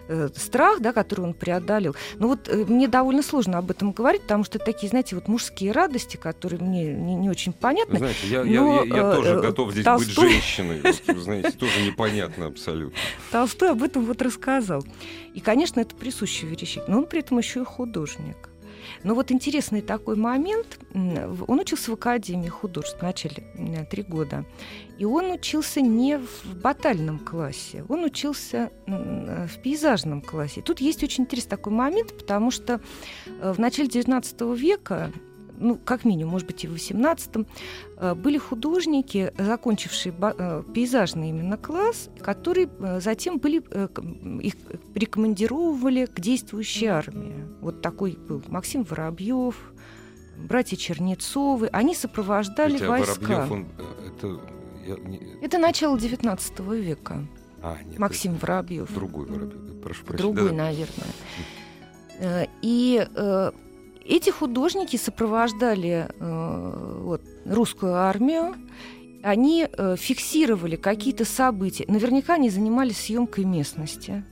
э, 0.09 0.29
страх, 0.37 0.81
да, 0.81 0.93
который 0.93 1.23
он 1.23 1.35
преодолел. 1.35 1.95
Ну 2.19 2.29
вот 2.29 2.49
э, 2.49 2.65
мне 2.69 2.89
довольно 2.89 3.23
сложно 3.23 3.59
об 3.59 3.71
этом 3.71 3.93
говорить, 3.93 4.23
потому 4.23 4.45
что 4.45 4.59
такие, 4.59 4.89
знаете, 4.91 5.15
вот 5.15 5.29
мужские 5.29 5.73
радости, 5.73 6.17
которые 6.17 6.61
мне 6.61 6.93
не, 6.93 7.15
не 7.15 7.31
очень 7.31 7.53
понятны. 7.53 7.99
знаете, 7.99 8.27
я, 8.29 8.43
я- 8.43 8.61
Но, 8.61 8.85
я- 8.85 8.97
я 8.97 9.11
э, 9.13 9.15
тоже 9.17 9.31
э, 9.31 9.41
готов 9.41 9.73
здесь 9.73 9.85
Толстой- 9.87 9.99
быть 9.99 10.09
женщиной. 10.33 10.81
Вот, 11.07 11.17
знаете, 11.17 11.51
тоже 11.53 11.83
непонятно 11.85 12.47
абсолютно. 12.47 12.99
Толстой 13.33 13.71
об 13.71 13.83
этом 13.83 14.04
вот 14.05 14.23
рассказал. 14.23 14.85
И, 15.35 15.41
конечно, 15.41 15.81
это 15.81 15.95
присуще 15.95 16.47
Верещагину, 16.47 16.93
но 16.93 16.99
он 16.99 17.07
при 17.07 17.21
этом 17.21 17.39
еще 17.39 17.63
и 17.63 17.65
художник. 17.65 18.51
Но 19.03 19.15
вот 19.15 19.31
интересный 19.33 19.81
такой 19.81 20.17
момент. 20.17 20.79
Он 20.95 21.59
учился 21.59 21.91
в 21.91 21.95
Академии 21.95 22.49
художеств 22.49 22.99
в 22.99 23.03
начале 23.03 23.45
м, 23.55 23.87
три 23.87 24.03
года. 24.03 24.45
И 24.99 25.05
он 25.05 25.33
учился 25.33 25.81
не 25.81 26.19
в 26.19 26.57
батальном 26.63 27.19
классе, 27.19 27.85
он 27.89 28.05
учился 28.05 28.71
м, 28.87 29.47
в 29.47 29.59
пейзажном 29.63 30.23
классе. 30.23 30.61
И 30.61 30.63
тут 30.63 30.81
есть 30.81 31.03
очень 31.03 31.25
интересный 31.25 31.51
такой 31.51 31.73
момент, 31.73 32.17
потому 32.17 32.51
что 32.51 32.81
э, 33.27 33.53
в 33.53 33.59
начале 33.59 33.89
XIX 33.89 34.57
века 34.57 35.13
ну, 35.59 35.77
как 35.77 36.05
минимум, 36.05 36.33
может 36.33 36.47
быть, 36.47 36.65
и 36.65 36.69
в 36.69 36.75
18-м, 36.75 37.47
э, 37.99 38.15
были 38.15 38.39
художники, 38.39 39.33
закончившие 39.39 40.13
пейзажный 40.75 41.31
именно 41.31 41.57
класс, 41.57 42.11
которые 42.21 42.69
затем 43.01 43.39
были, 43.39 43.63
их 44.41 44.55
рекомендировали 44.95 46.07
к 46.07 46.21
действующей 46.21 46.89
армии. 46.89 47.47
Вот 47.61 47.83
такой 47.83 48.13
был 48.13 48.43
Максим 48.49 48.85
Воробьев, 48.85 49.57
братья 50.37 50.77
Чернецовы. 50.77 51.69
Они 51.69 51.95
сопровождали 51.95 52.75
Ведь, 52.75 52.87
войска. 52.87 53.47
Воробьев, 53.47 53.51
он, 53.53 53.67
это, 54.07 54.41
я, 54.87 54.97
не... 54.97 55.21
это 55.43 55.59
начало 55.59 55.99
19 55.99 56.61
века. 56.61 57.27
А, 57.63 57.79
нет, 57.83 57.99
Максим 57.99 58.37
Воробьев. 58.37 58.93
Другой 58.93 59.27
Воробьев. 59.27 59.83
Прошу 59.83 60.05
прощения. 60.05 60.33
Другой, 60.33 60.51
да, 60.51 60.65
наверное. 60.65 61.07
Э, 62.19 62.47
и 62.63 63.07
э, 63.15 63.51
эти 64.05 64.31
художники 64.31 64.97
сопровождали 64.97 66.09
э, 66.09 66.99
вот, 67.03 67.23
русскую 67.45 67.95
армию. 67.95 68.55
Они 69.23 69.67
фиксировали 69.97 70.77
какие-то 70.77 71.25
события. 71.25 71.87
Наверняка 71.89 72.35
они 72.35 72.51
занимались 72.51 72.99
съемкой 72.99 73.45
местности. 73.45 74.23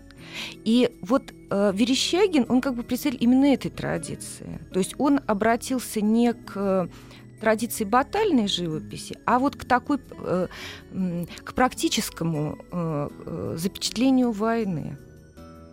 И 0.64 0.90
вот 1.00 1.32
э, 1.50 1.72
Верещагин, 1.74 2.46
он 2.48 2.60
как 2.60 2.74
бы 2.74 2.82
представитель 2.82 3.24
именно 3.24 3.46
этой 3.46 3.70
традиции. 3.70 4.60
То 4.72 4.78
есть 4.78 4.94
он 4.98 5.20
обратился 5.26 6.00
не 6.00 6.32
к 6.32 6.88
традиции 7.42 7.84
батальной 7.84 8.46
живописи, 8.46 9.18
а 9.26 9.38
вот 9.38 9.56
к 9.56 9.64
такой, 9.64 9.98
э, 10.18 10.46
к 11.44 11.54
практическому 11.54 12.58
э, 12.70 13.08
э, 13.26 13.54
запечатлению 13.58 14.30
войны. 14.30 14.96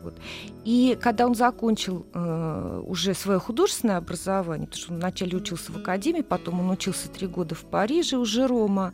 Вот. 0.09 0.19
И 0.65 0.97
когда 1.01 1.25
он 1.25 1.35
закончил 1.35 2.05
э, 2.13 2.83
уже 2.85 3.13
свое 3.13 3.39
художественное 3.39 3.97
образование, 3.97 4.67
потому 4.67 4.81
что 4.81 4.93
он 4.93 4.99
вначале 4.99 5.37
учился 5.37 5.71
в 5.71 5.77
академии, 5.77 6.21
потом 6.21 6.59
он 6.59 6.69
учился 6.69 7.09
три 7.09 7.27
года 7.27 7.55
в 7.55 7.63
Париже 7.65 8.17
у 8.17 8.25
Жерома, 8.25 8.93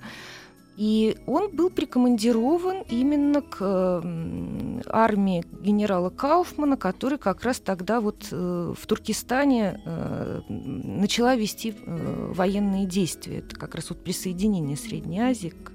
и 0.77 1.17
он 1.25 1.55
был 1.55 1.69
прикомандирован 1.69 2.83
именно 2.89 3.41
к 3.41 4.03
армии 4.87 5.45
генерала 5.61 6.09
Кауфмана, 6.09 6.75
который 6.75 7.17
как 7.17 7.43
раз 7.43 7.59
тогда 7.59 8.01
вот 8.01 8.27
э, 8.31 8.73
в 8.77 8.85
Туркестане 8.85 9.81
э, 9.85 10.41
начала 10.49 11.35
вести 11.35 11.73
э, 11.73 12.31
военные 12.33 12.85
действия. 12.85 13.37
Это 13.37 13.55
как 13.55 13.75
раз 13.75 13.89
вот 13.89 14.03
присоединение 14.03 14.75
Средней 14.75 15.21
Азии 15.21 15.53
к 15.63 15.71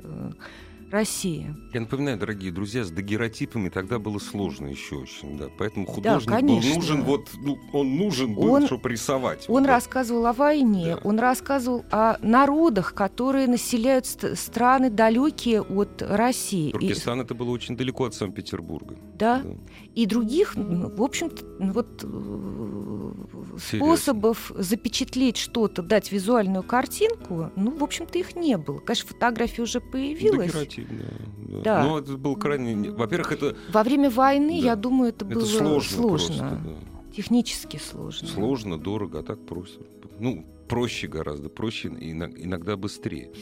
России. 0.91 1.55
Я 1.73 1.81
напоминаю, 1.81 2.19
дорогие 2.19 2.51
друзья, 2.53 2.85
с 2.85 2.91
дагеротипами 2.91 3.69
тогда 3.69 3.99
было 3.99 4.19
сложно 4.19 4.67
еще 4.67 4.97
очень, 4.97 5.39
да. 5.39 5.49
Поэтому 5.59 5.87
художник 5.87 6.31
да, 6.31 6.41
был 6.41 6.61
нужен, 6.61 7.03
вот, 7.05 7.29
ну, 7.39 7.59
он 7.73 7.97
нужен 7.97 8.35
был, 8.35 8.53
он, 8.53 8.67
чтобы 8.67 8.89
рисовать. 8.89 9.45
Он 9.49 9.63
вот, 9.63 9.69
рассказывал 9.69 10.27
о 10.27 10.33
войне, 10.33 10.97
да. 10.97 11.01
он 11.09 11.19
рассказывал 11.19 11.85
о 11.91 12.17
народах, 12.23 12.95
которые 12.95 13.47
населяют 13.47 14.07
ст- 14.07 14.37
страны 14.39 14.91
далекие 14.91 15.63
от 15.63 16.03
России. 16.03 16.73
Туркестан 16.73 17.21
и... 17.21 17.25
это 17.25 17.35
было 17.35 17.51
очень 17.51 17.77
далеко 17.77 18.05
от 18.05 18.15
Санкт-Петербурга. 18.15 18.97
Да. 19.15 19.43
да. 19.45 19.51
И 19.95 20.07
других, 20.07 20.55
в 20.57 21.03
общем-то, 21.03 21.45
вот 21.73 22.03
э, 22.03 23.13
способов 23.59 24.53
запечатлеть 24.57 25.37
что-то, 25.37 25.83
дать 25.83 26.13
визуальную 26.13 26.63
картинку, 26.63 27.51
ну, 27.57 27.71
в 27.71 27.83
общем-то, 27.83 28.19
их 28.19 28.37
не 28.37 28.57
было. 28.57 28.79
Конечно, 28.79 29.09
фотография 29.09 29.63
уже 29.63 29.81
появилась. 29.81 30.53
Дагеротип, 30.53 30.80
да, 30.89 31.05
да. 31.39 31.63
да. 31.63 31.85
Но 31.85 31.99
это 31.99 32.17
было 32.17 32.35
крайне... 32.37 32.91
Во-первых, 32.91 33.33
это... 33.33 33.57
Во 33.73 33.83
время 33.83 34.11
войны, 34.11 34.61
да. 34.61 34.67
я 34.67 34.77
думаю, 34.77 35.11
это, 35.11 35.25
это 35.25 35.35
было 35.35 35.45
сложно. 35.45 35.97
сложно. 35.97 36.49
Просто, 36.49 36.61
да. 36.65 37.13
Технически 37.15 37.77
сложно. 37.77 38.29
Сложно, 38.29 38.79
дорого, 38.79 39.21
а 39.21 39.23
так 39.23 39.45
просто. 39.45 39.85
Ну, 40.19 40.47
проще 40.69 41.09
гораздо, 41.09 41.49
проще, 41.49 41.89
иногда 41.89 42.77
быстрее. 42.77 43.33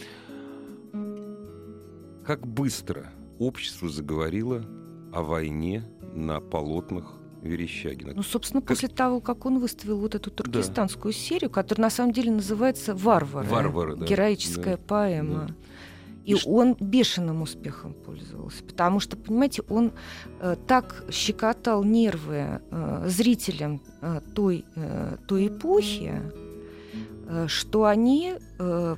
Как 2.25 2.47
быстро 2.47 3.13
общество 3.39 3.89
заговорило 3.89 4.65
о 5.13 5.23
войне 5.23 5.85
на 6.15 6.41
полотнах 6.41 7.15
Верещагина. 7.43 8.15
Ну, 8.15 8.23
собственно, 8.23 8.61
как... 8.61 8.71
после 8.71 8.89
того, 8.89 9.21
как 9.21 9.47
он 9.47 9.59
выставил 9.59 9.99
вот 9.99 10.15
эту 10.15 10.31
туркестанскую 10.31 11.13
да. 11.13 11.19
серию, 11.19 11.51
которая 11.51 11.87
на 11.87 11.91
самом 11.91 12.13
деле 12.13 12.33
называется 12.33 12.95
«Варвары», 12.95 13.47
Варвары 13.49 13.97
да. 13.97 14.07
героическая 14.07 14.77
да. 14.77 14.83
поэма. 14.83 15.47
Да. 15.49 15.55
И 16.29 16.37
он 16.45 16.77
бешеным 16.79 17.41
успехом 17.41 17.95
пользовался, 17.95 18.63
потому 18.63 19.01
что, 19.01 19.17
понимаете, 19.17 19.63
он 19.71 19.93
э, 20.41 20.57
так 20.67 21.05
щекотал 21.11 21.85
нервы 21.85 22.61
э, 22.71 23.05
зрителям 23.07 23.81
э, 24.03 24.21
той, 24.35 24.67
э, 24.77 25.17
той 25.27 25.47
эпохи, 25.47 26.21
э, 27.29 27.47
что 27.49 27.87
они 27.87 28.35
э, 28.59 28.97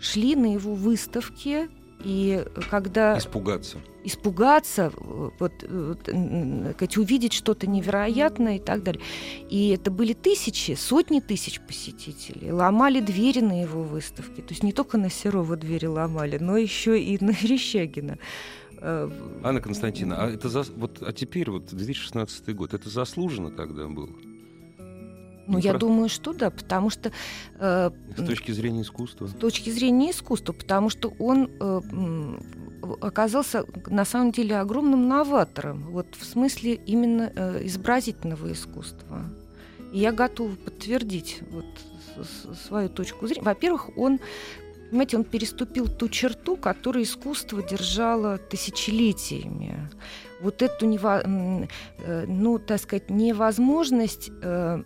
шли 0.00 0.36
на 0.36 0.52
его 0.52 0.74
выставки 0.74 1.70
и 2.04 2.44
когда... 2.70 3.18
Испугаться. 3.18 3.78
Испугаться, 4.04 4.92
вот, 4.96 5.32
вот, 5.40 6.96
увидеть 6.96 7.32
что-то 7.32 7.66
невероятное 7.66 8.56
и 8.56 8.58
так 8.58 8.82
далее. 8.82 9.02
И 9.48 9.70
это 9.70 9.90
были 9.90 10.12
тысячи, 10.12 10.72
сотни 10.72 11.20
тысяч 11.20 11.60
посетителей. 11.60 12.52
Ломали 12.52 13.00
двери 13.00 13.40
на 13.40 13.62
его 13.62 13.82
выставке. 13.82 14.42
То 14.42 14.50
есть 14.50 14.62
не 14.62 14.72
только 14.72 14.98
на 14.98 15.10
Серова 15.10 15.56
двери 15.56 15.86
ломали, 15.86 16.36
но 16.38 16.58
еще 16.58 17.00
и 17.00 17.16
на 17.24 17.30
Верещагина. 17.30 18.18
Э, 18.78 19.10
Анна 19.42 19.60
Константиновна, 19.62 20.24
а, 20.24 20.30
это 20.30 20.50
за... 20.50 20.64
вот, 20.76 21.02
а 21.02 21.12
теперь 21.12 21.50
вот 21.50 21.70
2016 21.70 22.54
год, 22.54 22.74
это 22.74 22.90
заслуженно 22.90 23.50
тогда 23.50 23.86
было? 23.88 24.10
Ну, 25.46 25.58
я 25.58 25.74
думаю, 25.74 26.08
что 26.08 26.32
да, 26.32 26.50
потому 26.50 26.90
что... 26.90 27.12
Э, 27.58 27.90
с 28.16 28.26
точки 28.26 28.52
зрения 28.52 28.82
искусства. 28.82 29.26
С 29.26 29.32
точки 29.32 29.70
зрения 29.70 30.10
искусства, 30.10 30.52
потому 30.52 30.90
что 30.90 31.12
он 31.18 31.50
э, 31.60 31.80
оказался 33.00 33.64
на 33.86 34.04
самом 34.04 34.32
деле 34.32 34.56
огромным 34.56 35.08
новатором, 35.08 35.90
вот 35.90 36.06
в 36.18 36.24
смысле 36.24 36.74
именно 36.74 37.32
э, 37.34 37.66
изобразительного 37.66 38.52
искусства. 38.52 39.24
И 39.92 39.98
я 39.98 40.12
готова 40.12 40.54
подтвердить 40.56 41.40
вот 41.50 41.66
свою 42.66 42.88
точку 42.88 43.26
зрения. 43.26 43.44
Во-первых, 43.44 43.96
он 43.96 44.20
понимаете, 44.90 45.16
он 45.16 45.24
переступил 45.24 45.88
ту 45.88 46.08
черту, 46.08 46.56
которую 46.56 47.04
искусство 47.04 47.62
держало 47.62 48.38
тысячелетиями 48.38 49.90
вот 50.40 50.62
эту 50.62 50.86
нево, 50.86 51.22
э, 51.24 52.24
ну, 52.26 52.58
так 52.58 52.80
сказать, 52.80 53.10
невозможность 53.10 54.30
э, 54.42 54.82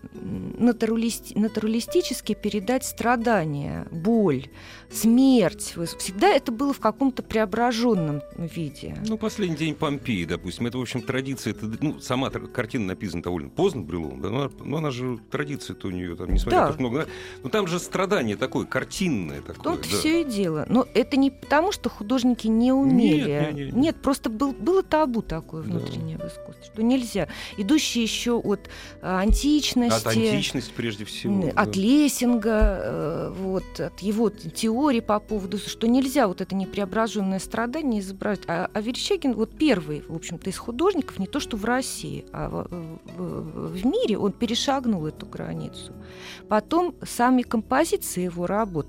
натуралисти, 0.59 1.37
натуралистически 1.37 2.35
передать 2.35 2.85
страдания, 2.85 3.87
боль, 3.91 4.47
смерть. 4.91 5.75
Всегда 5.99 6.29
это 6.29 6.53
было 6.53 6.73
в 6.73 6.81
каком-то 6.81 7.23
преображенном 7.23 8.23
виде. 8.37 8.97
Ну, 9.07 9.19
последний 9.19 9.57
день 9.57 9.75
Помпеи, 9.75 10.25
допустим, 10.25 10.67
это, 10.67 10.79
в 10.79 10.81
общем, 10.81 11.03
традиция. 11.03 11.53
Это, 11.53 11.71
ну, 11.81 12.01
сама 12.01 12.31
картина 12.31 12.87
написана 12.87 13.23
довольно 13.23 13.51
поздно, 13.51 13.83
Брюловым, 13.83 14.21
да, 14.21 14.31
но, 14.31 14.51
но 14.65 14.79
она 14.79 14.91
же, 14.91 15.19
традиция-то 15.31 15.89
у 15.89 15.91
нее, 15.91 16.17
там, 16.17 16.33
несмотря 16.33 16.61
да. 16.61 16.71
на 16.73 16.79
много... 16.79 17.07
Но 17.43 17.49
там 17.51 17.67
же 17.67 17.79
страдание 17.79 18.37
такое, 18.37 18.65
картинное 18.67 19.41
такое. 19.41 19.77
Тут 19.77 19.83
да. 19.83 19.97
все 19.97 20.23
и 20.23 20.25
дело. 20.25 20.67
Но 20.69 20.87
это 20.95 21.17
не 21.17 21.31
потому, 21.31 21.73
что 21.73 21.91
художники 21.91 22.47
не 22.47 22.73
умели. 22.73 23.29
Нет, 23.29 23.55
нет, 23.55 23.55
нет. 23.55 23.77
нет 23.77 24.03
просто 24.03 24.31
был, 24.31 24.53
было 24.53 24.83
табу 24.83 25.23
такое 25.23 25.63
внутреннее 25.63 26.19
да. 26.19 26.29
в 26.29 26.33
искусстве, 26.33 26.65
что 26.73 26.83
нельзя. 26.83 27.29
Идущие 27.57 28.05
еще 28.05 28.33
от 28.33 28.71
а, 29.03 29.21
античности. 29.21 30.09
От 30.09 30.17
античности, 30.17 30.73
прежде 30.75 31.05
всего. 31.05 31.49
От 31.55 31.73
да. 31.73 31.81
Лессинга, 31.81 32.81
э, 32.83 33.33
вот, 33.37 33.81
от 33.81 34.01
его 34.01 34.31
теории 34.31 34.78
по 35.01 35.19
поводу, 35.19 35.59
что 35.59 35.89
нельзя 35.89 36.29
вот 36.29 36.41
это 36.41 36.55
непреображенное 36.55 37.39
страдание 37.39 38.01
изображать. 38.01 38.43
А, 38.47 38.71
а 38.73 38.81
Верещагин 38.81 39.35
вот 39.35 39.51
первый, 39.57 40.05
в 40.09 40.15
общем-то, 40.15 40.51
из 40.51 40.57
художников, 40.57 41.19
не 41.19 41.27
то 41.27 41.41
что 41.41 41.57
в 41.57 41.65
России, 41.65 42.25
а 42.33 42.49
в, 42.49 43.71
в, 43.73 43.87
мире 43.87 44.19
он 44.19 44.33
перешагнул 44.33 45.07
эту 45.07 45.27
границу. 45.27 45.93
Потом 46.49 46.95
сами 47.03 47.43
композиции 47.43 48.23
его 48.23 48.47
работ 48.47 48.87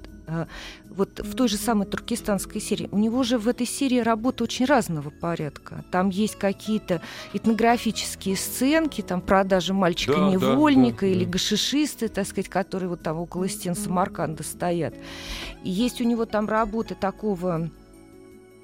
вот 0.90 1.20
в 1.20 1.36
той 1.36 1.48
же 1.48 1.58
самой 1.58 1.86
туркестанской 1.86 2.62
серии, 2.62 2.90
у 2.92 2.98
него 2.98 3.24
же 3.24 3.38
в 3.38 3.48
этой 3.48 3.66
серии 3.66 4.00
работа 4.00 4.44
очень 4.44 4.66
разного 4.66 5.10
порядка. 5.10 5.84
Там 5.92 6.10
есть 6.10 6.36
какие-то 6.36 7.02
этнографические 7.34 8.36
сценки, 8.36 9.02
там 9.02 9.22
продажи 9.22 9.74
мальчика-невольника 9.74 11.02
да, 11.02 11.08
да, 11.08 11.08
или 11.08 11.26
да. 11.26 11.32
гашишисты, 11.32 12.08
так 12.08 12.28
сказать, 12.28 12.50
которые 12.50 12.90
вот 12.90 13.02
там 13.02 13.18
около 13.18 13.48
стен 13.48 13.76
Самарканда 13.76 14.44
стоят. 14.44 14.96
И 15.64 15.70
есть 15.70 16.02
у 16.02 16.04
него 16.04 16.26
там 16.26 16.48
работы 16.48 16.96
такого 16.96 17.70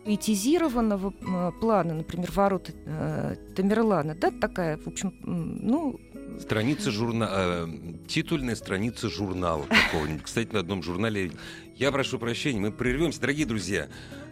поэтизированного 0.06 1.14
э, 1.20 1.52
плана, 1.60 1.96
например, 1.96 2.32
ворота 2.32 2.72
э, 2.86 3.36
Тамерлана, 3.56 4.16
да, 4.16 4.32
такая, 4.32 4.78
в 4.78 4.88
общем, 4.88 5.14
ну... 5.24 6.00
Страница 6.40 6.92
журнала, 6.92 7.30
э, 7.32 7.68
титульная 8.08 8.56
страница 8.56 9.10
журнала 9.10 9.66
какого-нибудь. 9.66 10.24
Кстати, 10.24 10.52
на 10.52 10.60
одном 10.60 10.84
журнале 10.84 11.32
я 11.76 11.92
прошу 11.92 12.20
прощения, 12.20 12.60
мы 12.60 12.72
прервемся. 12.72 13.22
Дорогие 13.22 13.46
друзья, 13.46 13.88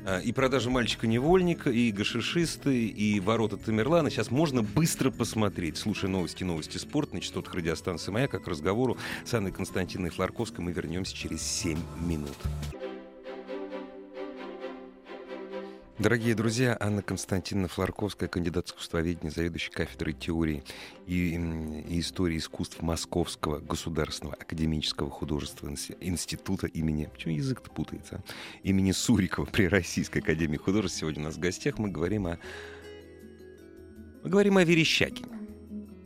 э, 0.06 0.22
и 0.22 0.32
продажа 0.32 0.70
мальчика-невольника, 0.70 1.70
и 1.70 1.92
гашишисты, 1.92 2.88
и 2.88 3.20
ворота 3.20 3.58
Тамерлана 3.58 4.10
сейчас 4.10 4.32
можно 4.32 4.62
быстро 4.62 5.12
посмотреть. 5.12 5.78
Слушая 5.78 6.12
новости, 6.12 6.44
новости 6.44 6.78
спорта 6.78 7.16
на 7.16 7.22
частотах 7.22 7.54
радиостанции 7.56 8.12
«Моя», 8.12 8.28
как 8.28 8.48
разговору 8.48 8.98
с 9.26 9.34
Анной 9.34 9.52
Константиновной 9.52 10.12
Флорковской 10.12 10.64
мы 10.64 10.72
вернемся 10.72 11.16
через 11.16 11.42
7 11.42 11.78
минут. 12.06 12.38
Дорогие 16.00 16.34
друзья, 16.34 16.76
Анна 16.80 17.04
Константиновна 17.04 17.68
Флорковская, 17.68 18.28
кандидат 18.28 18.68
искусствоведения, 18.68 19.30
заведующая 19.30 19.72
кафедрой 19.72 20.14
теории 20.14 20.64
и, 21.06 21.36
и 21.36 22.00
истории 22.00 22.40
искусств 22.40 22.82
Московского 22.82 23.60
государственного 23.60 24.36
академического 24.36 25.12
художественного 25.12 25.78
института 26.00 26.66
имени... 26.66 27.12
Почему 27.14 27.36
язык-то 27.36 27.70
путается? 27.70 28.16
А? 28.16 28.32
Имени 28.64 28.92
Сурикова 28.92 29.46
при 29.46 29.68
Российской 29.68 30.18
академии 30.18 30.58
художеств. 30.58 30.98
Сегодня 30.98 31.22
у 31.22 31.26
нас 31.26 31.36
в 31.36 31.40
гостях 31.40 31.78
мы 31.78 31.90
говорим 31.90 32.26
о... 32.26 32.40
Мы 34.24 34.30
говорим 34.32 34.58
о 34.58 34.64
Верещагине. 34.64 35.30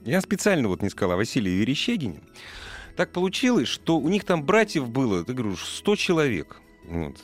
Я 0.04 0.19
специально 0.19 0.67
вот 0.67 0.82
не 0.82 0.89
сказал 0.89 1.13
о 1.13 1.17
Василии 1.17 1.52
Верещагине. 1.52 2.19
Так 2.97 3.13
получилось, 3.13 3.69
что 3.69 3.97
у 3.97 4.10
них 4.10 4.26
там 4.26 4.43
братьев 4.43 4.89
было, 4.89 5.23
ты 5.23 5.32
говоришь, 5.32 5.63
100 5.63 5.95
человек. 5.95 6.58
Вот. 6.84 7.15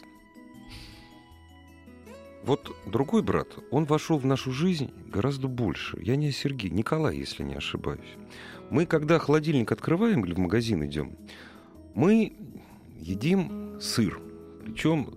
Вот 2.46 2.76
другой 2.86 3.22
брат, 3.22 3.48
он 3.72 3.86
вошел 3.86 4.18
в 4.18 4.26
нашу 4.26 4.52
жизнь 4.52 4.92
гораздо 5.08 5.48
больше. 5.48 5.98
Я 6.02 6.18
не 6.18 6.32
Сергей, 6.32 6.70
Николай, 6.70 7.18
если 7.18 7.44
не 7.44 7.56
ошибаюсь. 7.56 8.18
Мы, 8.70 8.86
когда 8.86 9.18
холодильник 9.18 9.72
открываем 9.72 10.26
или 10.26 10.34
в 10.34 10.40
магазин 10.40 10.86
идем, 10.86 11.16
мы 11.96 12.34
едим 13.00 13.80
сыр. 13.80 14.20
Причем 14.62 15.14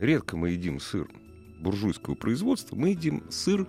редко 0.00 0.36
мы 0.36 0.50
едим 0.50 0.80
сыр 0.80 1.08
буржуйского 1.60 2.16
производства. 2.16 2.74
Мы 2.74 2.90
едим 2.90 3.22
сыр, 3.30 3.68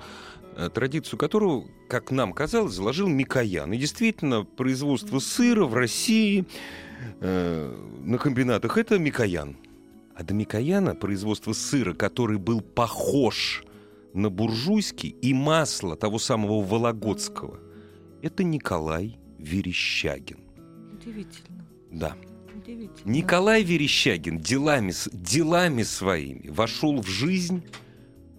э, 0.55 0.69
традицию 0.73 1.19
которого, 1.19 1.65
как 1.87 2.09
нам 2.09 2.33
казалось, 2.33 2.73
заложил 2.73 3.07
Микоян. 3.07 3.71
И 3.73 3.77
действительно, 3.77 4.43
производство 4.43 5.19
сыра 5.19 5.65
в 5.65 5.75
России 5.75 6.45
э, 7.19 7.75
на 8.03 8.17
комбинатах– 8.17 8.77
это 8.79 8.97
Микоян. 8.97 9.55
А 10.17 10.23
до 10.23 10.33
Микояна 10.33 10.95
производство 10.95 11.53
сыра, 11.53 11.93
который 11.93 12.39
был 12.39 12.61
похож 12.61 13.63
на 14.13 14.31
буржуйский, 14.31 15.09
и 15.09 15.31
масло 15.31 15.95
того 15.95 16.17
самого 16.17 16.63
Вологодского, 16.63 17.59
это 18.23 18.43
Николай 18.43 19.19
Верещагин. 19.37 20.39
Удивительно. 20.91 21.67
Да. 21.91 22.17
Удивительно. 22.55 23.11
Николай 23.11 23.61
Верещагин 23.61 24.39
делами, 24.39 24.91
делами 25.13 25.83
своими 25.83 26.49
вошел 26.49 26.99
в 26.99 27.07
жизнь 27.07 27.63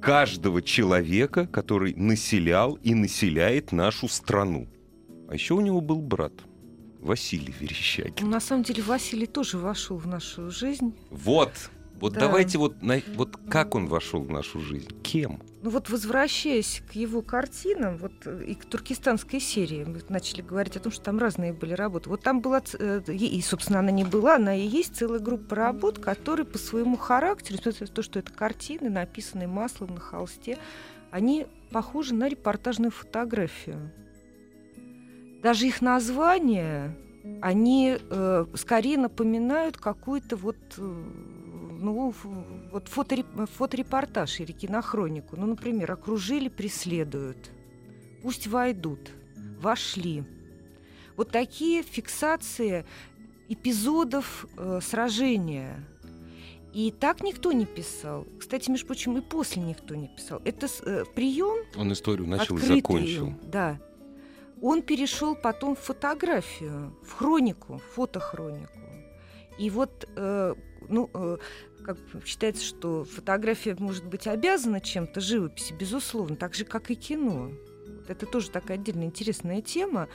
каждого 0.00 0.62
человека, 0.62 1.46
который 1.46 1.94
населял 1.94 2.74
и 2.82 2.92
населяет 2.92 3.70
нашу 3.70 4.08
страну. 4.08 4.66
А 5.28 5.34
еще 5.34 5.54
у 5.54 5.60
него 5.60 5.80
был 5.80 6.02
брат– 6.02 6.32
Василий 7.08 7.54
Верещагин. 7.58 8.28
На 8.28 8.38
самом 8.38 8.64
деле 8.64 8.82
Василий 8.82 9.26
тоже 9.26 9.56
вошел 9.56 9.96
в 9.96 10.06
нашу 10.06 10.50
жизнь. 10.50 10.94
Вот. 11.10 11.50
Вот 12.00 12.12
да. 12.12 12.20
давайте 12.20 12.58
вот, 12.58 12.80
на, 12.82 13.00
вот 13.16 13.36
как 13.48 13.74
он 13.74 13.88
вошел 13.88 14.22
в 14.22 14.30
нашу 14.30 14.60
жизнь? 14.60 14.88
Кем? 15.02 15.40
Ну 15.62 15.70
вот 15.70 15.88
возвращаясь 15.88 16.82
к 16.88 16.92
его 16.92 17.22
картинам, 17.22 17.96
вот 17.96 18.12
и 18.26 18.54
к 18.54 18.66
туркестанской 18.66 19.40
серии, 19.40 19.84
мы 19.84 20.00
начали 20.08 20.42
говорить 20.42 20.76
о 20.76 20.80
том, 20.80 20.92
что 20.92 21.02
там 21.02 21.18
разные 21.18 21.52
были 21.52 21.72
работы. 21.72 22.10
Вот 22.10 22.22
там 22.22 22.40
была, 22.40 22.62
э, 22.78 23.00
и, 23.08 23.40
собственно, 23.40 23.80
она 23.80 23.90
не 23.90 24.04
была, 24.04 24.36
она 24.36 24.54
и 24.54 24.66
есть 24.66 24.94
целая 24.94 25.18
группа 25.18 25.56
работ, 25.56 25.98
которые 25.98 26.46
по 26.46 26.58
своему 26.58 26.96
характеру, 26.96 27.58
несмотря 27.58 27.86
на 27.86 27.92
то, 27.92 28.02
что 28.02 28.18
это 28.18 28.32
картины, 28.32 28.90
написанные 28.90 29.48
маслом 29.48 29.94
на 29.94 30.00
холсте, 30.00 30.58
они 31.10 31.46
похожи 31.72 32.14
на 32.14 32.28
репортажную 32.28 32.92
фотографию 32.92 33.90
даже 35.42 35.66
их 35.66 35.80
названия, 35.80 36.96
они 37.40 37.96
э, 37.98 38.46
скорее 38.54 38.98
напоминают 38.98 39.76
какую-то 39.76 40.36
вот, 40.36 40.56
э, 40.76 40.80
ну, 40.80 42.12
вот 42.72 42.88
фотореп, 42.88 43.26
фоторепортаж 43.56 44.40
или 44.40 44.52
кинохронику. 44.52 45.36
Ну, 45.36 45.46
например, 45.46 45.92
окружили, 45.92 46.48
преследуют, 46.48 47.50
пусть 48.22 48.46
войдут, 48.46 49.10
вошли. 49.60 50.24
Вот 51.16 51.30
такие 51.30 51.82
фиксации 51.82 52.84
эпизодов 53.48 54.46
э, 54.56 54.80
сражения. 54.82 55.84
И 56.74 56.92
так 56.92 57.22
никто 57.22 57.50
не 57.52 57.64
писал. 57.64 58.26
Кстати, 58.38 58.70
между 58.70 58.86
прочим, 58.86 59.16
и 59.16 59.20
после 59.20 59.62
никто 59.62 59.94
не 59.94 60.08
писал. 60.08 60.40
Это 60.44 60.68
э, 60.84 61.04
прием. 61.14 61.64
Он 61.76 61.92
историю 61.92 62.28
начал 62.28 62.56
и 62.58 62.60
закончил. 62.60 63.34
Да. 63.42 63.80
Он 64.62 64.82
перешел 64.82 65.34
потом 65.36 65.76
в 65.76 65.80
фотографию, 65.80 66.96
в 67.02 67.12
хронику, 67.12 67.80
фотохронику. 67.94 68.78
И 69.58 69.70
вот, 69.70 70.08
э, 70.16 70.54
ну, 70.88 71.10
э, 71.12 71.38
как 71.84 71.98
считается, 72.24 72.64
что 72.64 73.04
фотография 73.04 73.76
может 73.78 74.04
быть 74.04 74.26
обязана 74.26 74.80
чем-то 74.80 75.20
живописи, 75.20 75.72
безусловно, 75.72 76.36
так 76.36 76.54
же, 76.54 76.64
как 76.64 76.90
и 76.90 76.94
кино. 76.94 77.50
Это 78.08 78.24
тоже 78.24 78.50
такая 78.50 78.78
отдельная 78.78 79.06
интересная 79.06 79.60
тема, 79.60 80.08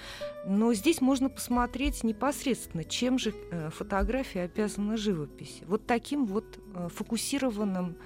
но 0.47 0.73
здесь 0.73 0.99
можно 0.99 1.29
посмотреть 1.29 2.03
непосредственно, 2.03 2.83
чем 2.83 3.19
же 3.19 3.33
э, 3.51 3.69
фотография 3.69 4.41
обязана 4.41 4.97
живописи. 4.97 5.63
Вот 5.65 5.85
таким 5.85 6.25
вот 6.25 6.59
э, 6.73 6.87
фокусированным 6.89 7.97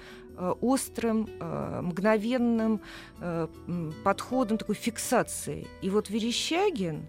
острым, 0.60 1.28
э, 1.40 1.80
мгновенным 1.82 2.80
э, 3.20 3.48
подходом, 4.04 4.58
такой 4.58 4.74
фиксацией. 4.74 5.66
И 5.82 5.90
вот 5.90 6.10
Верещагин 6.10 7.06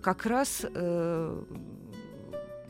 как 0.00 0.26
раз 0.26 0.64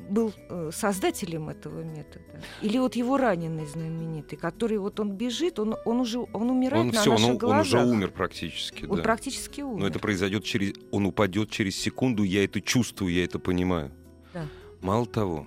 был 0.09 0.33
создателем 0.72 1.51
этого 1.51 1.83
метода. 1.83 2.25
Или 2.62 2.79
вот 2.79 2.96
его 2.96 3.18
раненый 3.18 3.66
знаменитый, 3.66 4.38
который 4.38 4.79
вот 4.79 4.98
он 4.98 5.12
бежит, 5.12 5.59
он, 5.59 5.77
он 5.85 6.01
уже 6.01 6.20
он 6.20 6.51
умирает 6.51 6.87
он 6.87 6.90
на 6.92 7.01
все, 7.01 7.11
наших 7.11 7.29
он, 7.29 7.38
глазах. 7.38 7.81
Он 7.83 7.87
уже 7.88 7.96
умер 7.96 8.11
практически. 8.12 8.85
Он 8.87 8.96
да. 8.96 9.03
практически 9.03 9.61
умер. 9.61 9.81
Но 9.81 9.87
это 9.87 9.98
произойдет 9.98 10.44
через, 10.44 10.72
он 10.90 11.07
упадет 11.07 11.51
через 11.51 11.77
секунду, 11.77 12.22
я 12.22 12.44
это 12.44 12.61
чувствую, 12.61 13.12
я 13.12 13.25
это 13.25 13.38
понимаю. 13.38 13.90
Да. 14.33 14.46
Мало 14.81 15.07
того, 15.07 15.46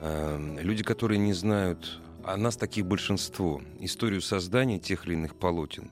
люди, 0.00 0.82
которые 0.82 1.18
не 1.18 1.34
знают 1.34 2.00
а 2.28 2.36
нас 2.36 2.56
таких 2.56 2.84
большинство, 2.84 3.62
историю 3.80 4.20
создания 4.20 4.78
тех 4.78 5.06
или 5.06 5.14
иных 5.14 5.34
полотен, 5.34 5.90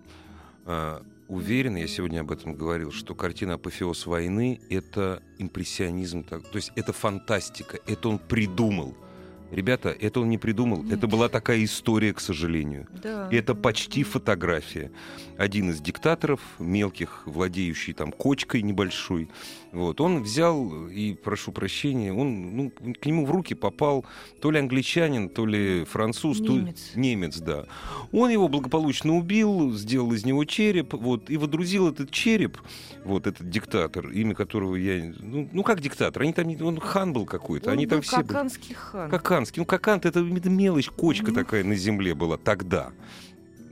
э, 0.67 1.01
уверен, 1.29 1.77
я 1.77 1.89
сегодня 1.89 2.21
об 2.21 2.31
этом 2.31 2.55
говорил, 2.55 2.93
что 2.93 3.15
картина 3.15 3.55
«Апофеоз 3.55 4.05
войны»— 4.05 4.61
это 4.69 5.23
импрессионизм, 5.39 6.25
то 6.25 6.41
есть 6.53 6.73
это 6.77 6.93
фантастика, 6.93 7.79
это 7.87 8.11
он 8.11 8.19
придумал— 8.19 8.95
Ребята, 9.51 9.91
это 9.91 10.21
он 10.21 10.29
не 10.29 10.39
придумал. 10.39 10.83
Нет. 10.83 10.99
Это 10.99 11.07
была 11.07 11.29
такая 11.29 11.63
история, 11.63 12.13
к 12.13 12.21
сожалению. 12.21 12.89
Да. 13.03 13.29
Это 13.31 13.55
почти 13.55 14.03
фотография. 14.03 14.91
Один 15.39 15.71
из 15.71 15.81
диктаторов, 15.81 16.41
мелких, 16.59 17.23
владеющий 17.27 17.93
там 17.93 18.11
кочкой 18.11 18.63
небольшой, 18.63 19.31
вот, 19.73 20.01
он 20.01 20.23
взял, 20.23 20.89
и 20.89 21.15
прошу 21.15 21.53
прощения, 21.53 22.13
он, 22.13 22.57
ну, 22.57 22.71
к 22.71 23.07
нему 23.07 23.27
в 23.27 23.31
руки 23.31 23.55
попал 23.55 24.05
то 24.41 24.51
ли 24.51 24.59
англичанин, 24.59 25.29
то 25.29 25.47
ли 25.47 25.85
француз, 25.85 26.41
немец. 26.41 26.91
То, 26.93 27.01
немец, 27.01 27.39
да. 27.39 27.67
Он 28.11 28.31
его 28.31 28.49
благополучно 28.49 29.17
убил, 29.17 29.73
сделал 29.73 30.13
из 30.13 30.25
него 30.25 30.45
череп, 30.45 30.95
вот, 30.95 31.31
и 31.31 31.37
водрузил 31.37 31.89
этот 31.89 32.11
череп, 32.11 32.59
вот 33.05 33.27
этот 33.27 33.49
диктатор, 33.49 34.11
имя 34.11 34.35
которого 34.35 34.75
я... 34.77 35.13
Ну, 35.21 35.49
ну 35.53 35.63
как 35.63 35.81
диктатор? 35.81 36.23
Они 36.23 36.33
там... 36.33 36.47
Он 36.63 36.81
хан 36.81 37.13
был 37.13 37.27
какой-то. 37.27 37.69
Он 37.69 37.75
они 37.75 37.87
был 37.87 37.91
там 37.97 38.03
все... 38.03 38.17
Каканский 38.17 38.75
хан. 38.75 39.11
Какан 39.11 39.37
Каканский. 39.37 39.61
Ну, 39.61 39.67
Какант— 39.67 40.07
это 40.07 40.21
мелочь, 40.21 40.89
кочка 40.89 41.31
mm-hmm. 41.31 41.35
такая 41.35 41.65
на 41.65 41.75
земле 41.75 42.15
была 42.15 42.39
тогда. 42.39 42.93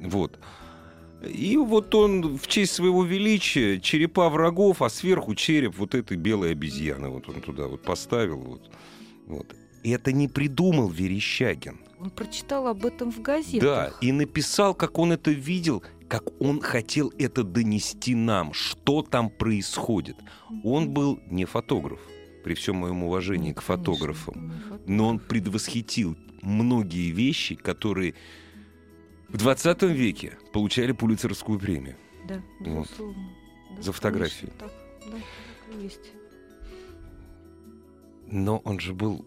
Вот. 0.01 0.39
И 1.27 1.57
вот 1.57 1.95
он 1.95 2.37
в 2.37 2.47
честь 2.47 2.73
своего 2.73 3.05
величия 3.05 3.81
черепа 3.81 4.29
врагов, 4.29 4.83
а 4.83 4.91
сверху 4.91 5.35
череп 5.35 5.77
вот 5.77 5.95
этой 5.95 6.17
белой 6.17 6.53
обезьяны. 6.53 7.09
Вот 7.09 7.29
он 7.29 7.41
туда 7.41 7.67
вот 7.67 7.83
поставил. 7.83 8.39
Вот. 8.39 8.71
Вот. 9.27 9.55
И 9.83 9.91
это 9.91 10.13
не 10.13 10.29
придумал 10.29 10.89
Верещагин. 10.89 11.79
Он 12.01 12.11
прочитал 12.11 12.67
об 12.67 12.85
этом 12.85 13.11
в 13.11 13.21
газетах. 13.21 13.63
Да, 13.63 13.93
и 14.01 14.13
написал, 14.13 14.75
как 14.75 14.99
он 14.99 15.13
это 15.13 15.31
видел, 15.31 15.83
как 16.09 16.25
он 16.41 16.61
хотел 16.61 17.13
это 17.19 17.45
донести 17.45 18.15
нам, 18.15 18.53
что 18.53 19.03
там 19.03 19.31
происходит. 19.31 20.17
Он 20.63 20.91
был 20.91 21.21
не 21.31 21.45
фотограф 21.45 22.01
при 22.45 22.55
всем 22.55 22.77
моем 22.77 23.05
уважении 23.05 23.49
Нет, 23.49 23.57
к 23.57 23.63
фотографам, 23.63 24.53
но 24.87 25.09
он 25.09 25.19
предвосхитил 25.19 26.17
многие 26.43 27.11
вещи, 27.11 27.55
которые 27.55 28.15
В 29.35 29.37
20 29.37 29.83
веке 29.83 30.39
получали 30.53 30.93
Пулицеровскую 30.93 31.59
премию. 31.59 31.97
Да, 32.29 32.41
Вот. 32.61 32.85
безусловно. 32.85 33.31
Да, 33.75 33.83
За 33.83 33.91
фотографии. 33.93 34.47
конечно, 34.47 34.59
Так, 34.61 34.73
да, 35.07 35.17
так 35.17 35.77
и 35.77 35.83
есть. 35.83 36.13
Но 38.29 38.59
он 38.59 38.79
же 38.79 38.95
был 38.95 39.27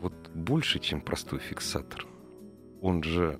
вот 0.00 0.14
больше, 0.34 0.78
чем 0.78 1.02
простой 1.02 1.38
фиксатор. 1.38 2.06
Он 2.80 3.02
же 3.02 3.38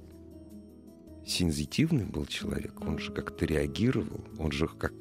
сензитивный 1.24 2.04
был 2.04 2.26
человек, 2.26 2.78
он 2.82 2.98
же 2.98 3.10
как-то 3.10 3.46
реагировал, 3.46 4.22
он 4.38 4.52
же 4.52 4.68
как 4.68 4.92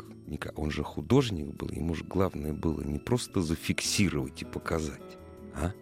он 0.55 0.71
же 0.71 0.81
художник 0.81 1.47
был, 1.47 1.67
ему 1.71 1.93
же 1.93 2.05
главное 2.05 2.53
было 2.53 2.79
не 2.83 2.99
просто 2.99 3.41
зафиксировать 3.41 4.41
и 4.41 4.45
показать, 4.45 5.17
а? 5.53 5.73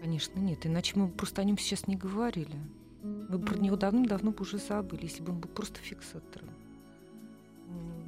Конечно, 0.00 0.40
нет. 0.40 0.64
Иначе 0.64 0.98
мы 0.98 1.08
бы 1.08 1.12
просто 1.12 1.42
о 1.42 1.44
нем 1.44 1.58
сейчас 1.58 1.86
не 1.86 1.94
говорили. 1.96 2.56
Мы 3.28 3.38
бы 3.38 3.44
про 3.44 3.58
него 3.58 3.76
давным-давно 3.76 4.30
бы 4.30 4.42
уже 4.42 4.58
забыли, 4.58 5.04
если 5.04 5.22
бы 5.22 5.32
он 5.32 5.40
был 5.40 5.48
просто 5.50 5.80
фиксатором. 5.80 6.50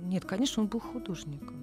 Нет, 0.03 0.25
конечно, 0.25 0.63
он 0.63 0.69
был 0.69 0.81
художником. 0.81 1.57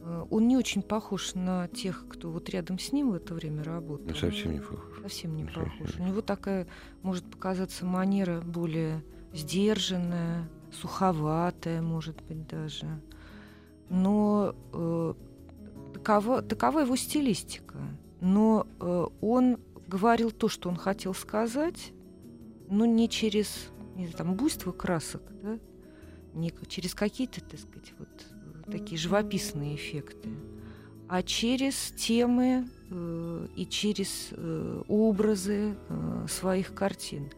Э, 0.00 0.24
Он 0.30 0.46
не 0.48 0.56
очень 0.56 0.82
похож 0.82 1.34
на 1.34 1.68
тех, 1.68 2.06
кто 2.08 2.30
вот 2.30 2.48
рядом 2.50 2.78
с 2.78 2.92
ним 2.92 3.10
в 3.10 3.14
это 3.14 3.34
время 3.34 3.62
работал. 3.64 4.06
Ну, 4.08 4.14
совсем 4.14 4.52
не 4.52 4.60
похож. 4.60 5.00
Совсем 5.02 5.36
не 5.36 5.44
Совсем 5.44 5.64
похож. 5.64 5.98
не 5.98 6.04
У 6.04 6.08
него 6.08 6.20
такая, 6.22 6.66
может 7.02 7.24
показаться, 7.24 7.84
манера 7.84 8.40
более 8.40 9.02
сдержанная, 9.34 10.48
суховатая, 10.72 11.82
может 11.82 12.22
быть, 12.22 12.46
даже. 12.46 12.86
Но 13.90 14.54
э, 14.72 15.14
такова, 15.94 16.42
такова 16.42 16.80
его 16.80 16.96
стилистика. 16.96 17.78
Но 18.20 18.66
э, 18.80 19.06
он 19.20 19.58
говорил 19.86 20.30
то, 20.30 20.48
что 20.48 20.68
он 20.68 20.76
хотел 20.76 21.14
сказать, 21.14 21.92
но 22.68 22.86
не 22.86 23.08
через 23.08 23.70
не 23.96 24.06
знаю, 24.06 24.16
там, 24.16 24.34
буйство 24.34 24.72
красок, 24.72 25.22
да? 25.42 25.58
не 26.34 26.52
через 26.68 26.94
какие-то, 26.94 27.40
так 27.40 27.58
сказать, 27.58 27.92
вот 27.98 28.08
э, 28.66 28.70
такие 28.70 28.98
живописные 28.98 29.74
эффекты, 29.74 30.28
а 31.08 31.22
через 31.22 31.92
темы 31.92 32.68
э, 32.90 33.46
и 33.56 33.66
через 33.66 34.28
э, 34.32 34.82
образы 34.86 35.76
э, 35.88 36.26
своих 36.28 36.74
картин. 36.74 37.30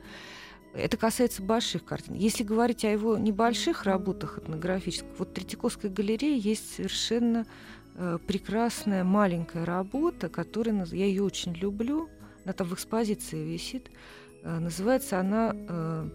Это 0.74 0.96
касается 0.96 1.42
больших 1.42 1.84
картин. 1.84 2.14
Если 2.14 2.42
говорить 2.42 2.84
о 2.84 2.90
его 2.90 3.16
небольших 3.16 3.84
работах 3.84 4.38
этнографических, 4.38 5.08
вот 5.18 5.28
в 5.28 5.32
Третьяковской 5.32 5.90
галерее 5.90 6.36
есть 6.36 6.74
совершенно 6.74 7.46
э, 7.94 8.18
прекрасная 8.26 9.04
маленькая 9.04 9.64
работа, 9.64 10.28
которая, 10.28 10.84
я 10.86 11.06
ее 11.06 11.22
очень 11.22 11.52
люблю, 11.54 12.08
она 12.44 12.52
там 12.52 12.66
в 12.66 12.74
экспозиции 12.74 13.44
висит, 13.44 13.90
называется 14.60 15.20
она 15.20 15.54
э, 15.54 16.08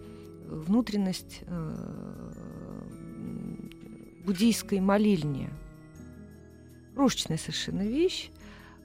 «Внутренность 0.48 1.42
э, 1.46 2.32
буддийской 4.24 4.80
молельни». 4.80 5.50
Крошечная 6.94 7.38
совершенно 7.38 7.82
вещь. 7.82 8.30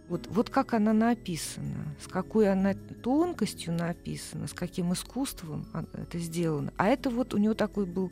Вот, 0.10 0.26
вот 0.32 0.50
как 0.50 0.74
она 0.74 0.92
написана, 0.92 1.96
с 2.04 2.08
какой 2.08 2.52
она 2.52 2.74
тонкостью 3.04 3.74
написана, 3.74 4.48
с 4.48 4.54
каким 4.54 4.92
искусством 4.92 5.68
а- 5.72 5.86
это 5.94 6.18
сделано. 6.18 6.74
А 6.78 6.88
это 6.88 7.12
вот 7.12 7.36
у 7.36 7.38
него 7.38 7.54
такой 7.54 7.86
был 7.86 8.12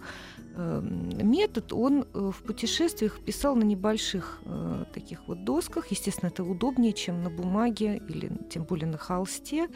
э, 0.55 0.81
метод, 0.83 1.73
он 1.73 2.05
э, 2.13 2.31
в 2.31 2.43
путешествиях 2.43 3.19
писал 3.19 3.55
на 3.55 3.63
небольших 3.63 4.41
э, 4.45 4.85
таких 4.93 5.27
вот 5.27 5.43
досках. 5.43 5.87
Естественно, 5.87 6.29
это 6.29 6.43
удобнее, 6.43 6.93
чем 6.93 7.23
на 7.23 7.31
бумаге 7.31 7.99
или 8.07 8.31
тем 8.51 8.63
более 8.63 8.87
на 8.87 8.99
холсте. 8.99 9.67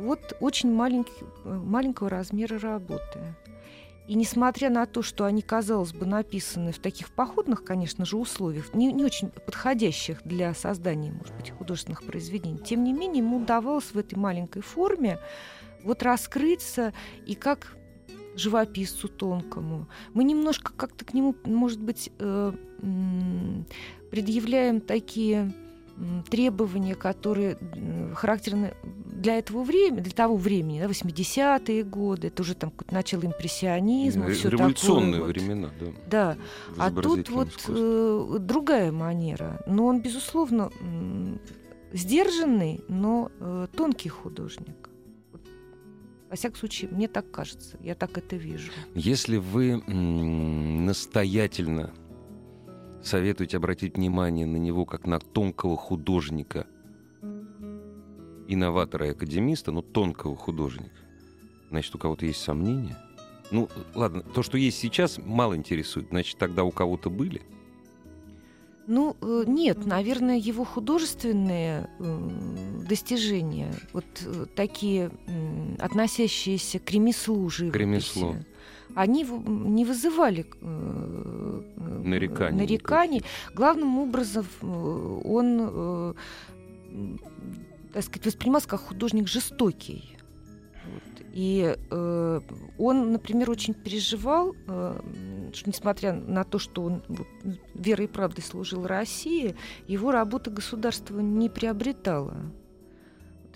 Вот 0.00 0.36
очень 0.40 0.72
маленький, 0.72 1.24
э, 1.44 1.52
маленького 1.52 2.10
размера 2.10 2.58
работы. 2.58 3.34
И 4.06 4.14
несмотря 4.14 4.70
на 4.70 4.86
то, 4.86 5.02
что 5.02 5.24
они, 5.24 5.42
казалось 5.42 5.92
бы, 5.92 6.06
написаны 6.06 6.70
в 6.72 6.78
таких 6.78 7.10
походных, 7.10 7.64
конечно 7.64 8.04
же, 8.04 8.16
условиях, 8.16 8.72
не, 8.72 8.92
не 8.92 9.04
очень 9.04 9.30
подходящих 9.30 10.20
для 10.24 10.54
создания, 10.54 11.10
может 11.10 11.34
быть, 11.34 11.50
художественных 11.50 12.04
произведений, 12.04 12.58
тем 12.58 12.84
не 12.84 12.92
менее 12.92 13.24
ему 13.24 13.38
удавалось 13.38 13.92
в 13.92 13.98
этой 13.98 14.16
маленькой 14.16 14.62
форме 14.62 15.18
вот 15.82 16.02
раскрыться 16.04 16.92
и 17.26 17.34
как 17.34 17.76
живописцу 18.36 19.08
тонкому. 19.08 19.88
Мы 20.14 20.22
немножко 20.22 20.72
как-то 20.76 21.04
к 21.04 21.14
нему, 21.14 21.34
может 21.44 21.80
быть, 21.80 22.10
э, 22.18 22.52
предъявляем 24.10 24.80
такие 24.80 25.52
требования, 26.30 26.94
которые 26.94 27.56
характерны 28.14 28.74
для 28.82 29.38
этого 29.38 29.62
времени, 29.62 30.00
для 30.00 30.12
того 30.12 30.36
времени, 30.36 30.80
да, 30.80 30.86
80-е 30.86 31.82
годы, 31.84 32.28
это 32.28 32.42
уже 32.42 32.54
там 32.54 32.72
начало 32.90 33.24
импрессионизма, 33.24 34.26
Ре- 34.26 34.34
всё 34.34 34.50
Революционные 34.50 35.12
такое 35.14 35.26
вот. 35.26 35.36
времена, 35.36 35.70
да. 35.80 35.86
Да, 36.10 36.36
в 36.76 36.80
а 36.82 36.90
тут 36.90 37.28
вот 37.30 37.48
э, 37.68 38.36
другая 38.40 38.92
манера. 38.92 39.62
Но 39.66 39.86
он, 39.86 40.00
безусловно, 40.02 40.70
сдержанный, 41.92 42.80
но 42.88 43.30
э, 43.40 43.66
тонкий 43.74 44.10
художник. 44.10 44.90
Вот, 45.32 45.40
Во 46.30 46.36
всяком 46.36 46.58
случае, 46.58 46.90
мне 46.92 47.08
так 47.08 47.30
кажется, 47.30 47.78
я 47.80 47.94
так 47.94 48.18
это 48.18 48.36
вижу. 48.36 48.70
Если 48.94 49.38
вы 49.38 49.76
настоятельно 50.86 51.90
советуете 53.06 53.56
обратить 53.56 53.96
внимание 53.96 54.46
на 54.46 54.56
него 54.56 54.84
как 54.84 55.06
на 55.06 55.18
тонкого 55.18 55.76
художника, 55.76 56.66
инноватора 58.48 59.06
и 59.06 59.10
академиста, 59.10 59.72
но 59.72 59.82
тонкого 59.82 60.36
художника, 60.36 60.96
значит, 61.70 61.94
у 61.94 61.98
кого-то 61.98 62.26
есть 62.26 62.42
сомнения? 62.42 62.96
Ну, 63.50 63.68
ладно, 63.94 64.22
то, 64.22 64.42
что 64.42 64.58
есть 64.58 64.78
сейчас, 64.78 65.18
мало 65.24 65.56
интересует. 65.56 66.08
Значит, 66.10 66.36
тогда 66.36 66.64
у 66.64 66.72
кого-то 66.72 67.10
были? 67.10 67.42
Ну, 68.88 69.16
э, 69.20 69.44
нет, 69.46 69.84
наверное, 69.84 70.36
его 70.36 70.64
художественные 70.64 71.90
достижения, 72.88 73.74
вот 73.92 74.04
э, 74.24 74.46
такие 74.54 75.10
относящиеся 75.78 76.78
к 76.78 76.90
ремеслу 76.90 77.48
живописи, 77.50 77.82
ремеслу. 77.82 78.36
Они 78.94 79.24
не 79.24 79.84
вызывали 79.84 80.46
э, 80.60 81.62
э, 81.76 82.02
Нареканий 82.04 82.58
нареканий. 82.58 83.22
Главным 83.54 83.98
образом 83.98 84.46
э, 84.62 85.20
он, 85.24 86.14
так 87.92 88.04
сказать, 88.04 88.26
воспринимался 88.26 88.68
как 88.68 88.80
художник 88.80 89.28
жестокий. 89.28 90.16
И 91.36 91.76
э, 91.90 92.40
он, 92.78 93.12
например, 93.12 93.50
очень 93.50 93.74
переживал, 93.74 94.54
э, 94.68 95.50
что 95.52 95.68
несмотря 95.68 96.14
на 96.14 96.44
то, 96.44 96.58
что 96.58 96.82
он 96.82 97.02
вот, 97.08 97.26
верой 97.74 98.06
и 98.06 98.08
правдой 98.08 98.42
служил 98.42 98.86
России, 98.86 99.54
его 99.86 100.12
работа 100.12 100.50
государство 100.50 101.20
не 101.20 101.50
приобретала. 101.50 102.34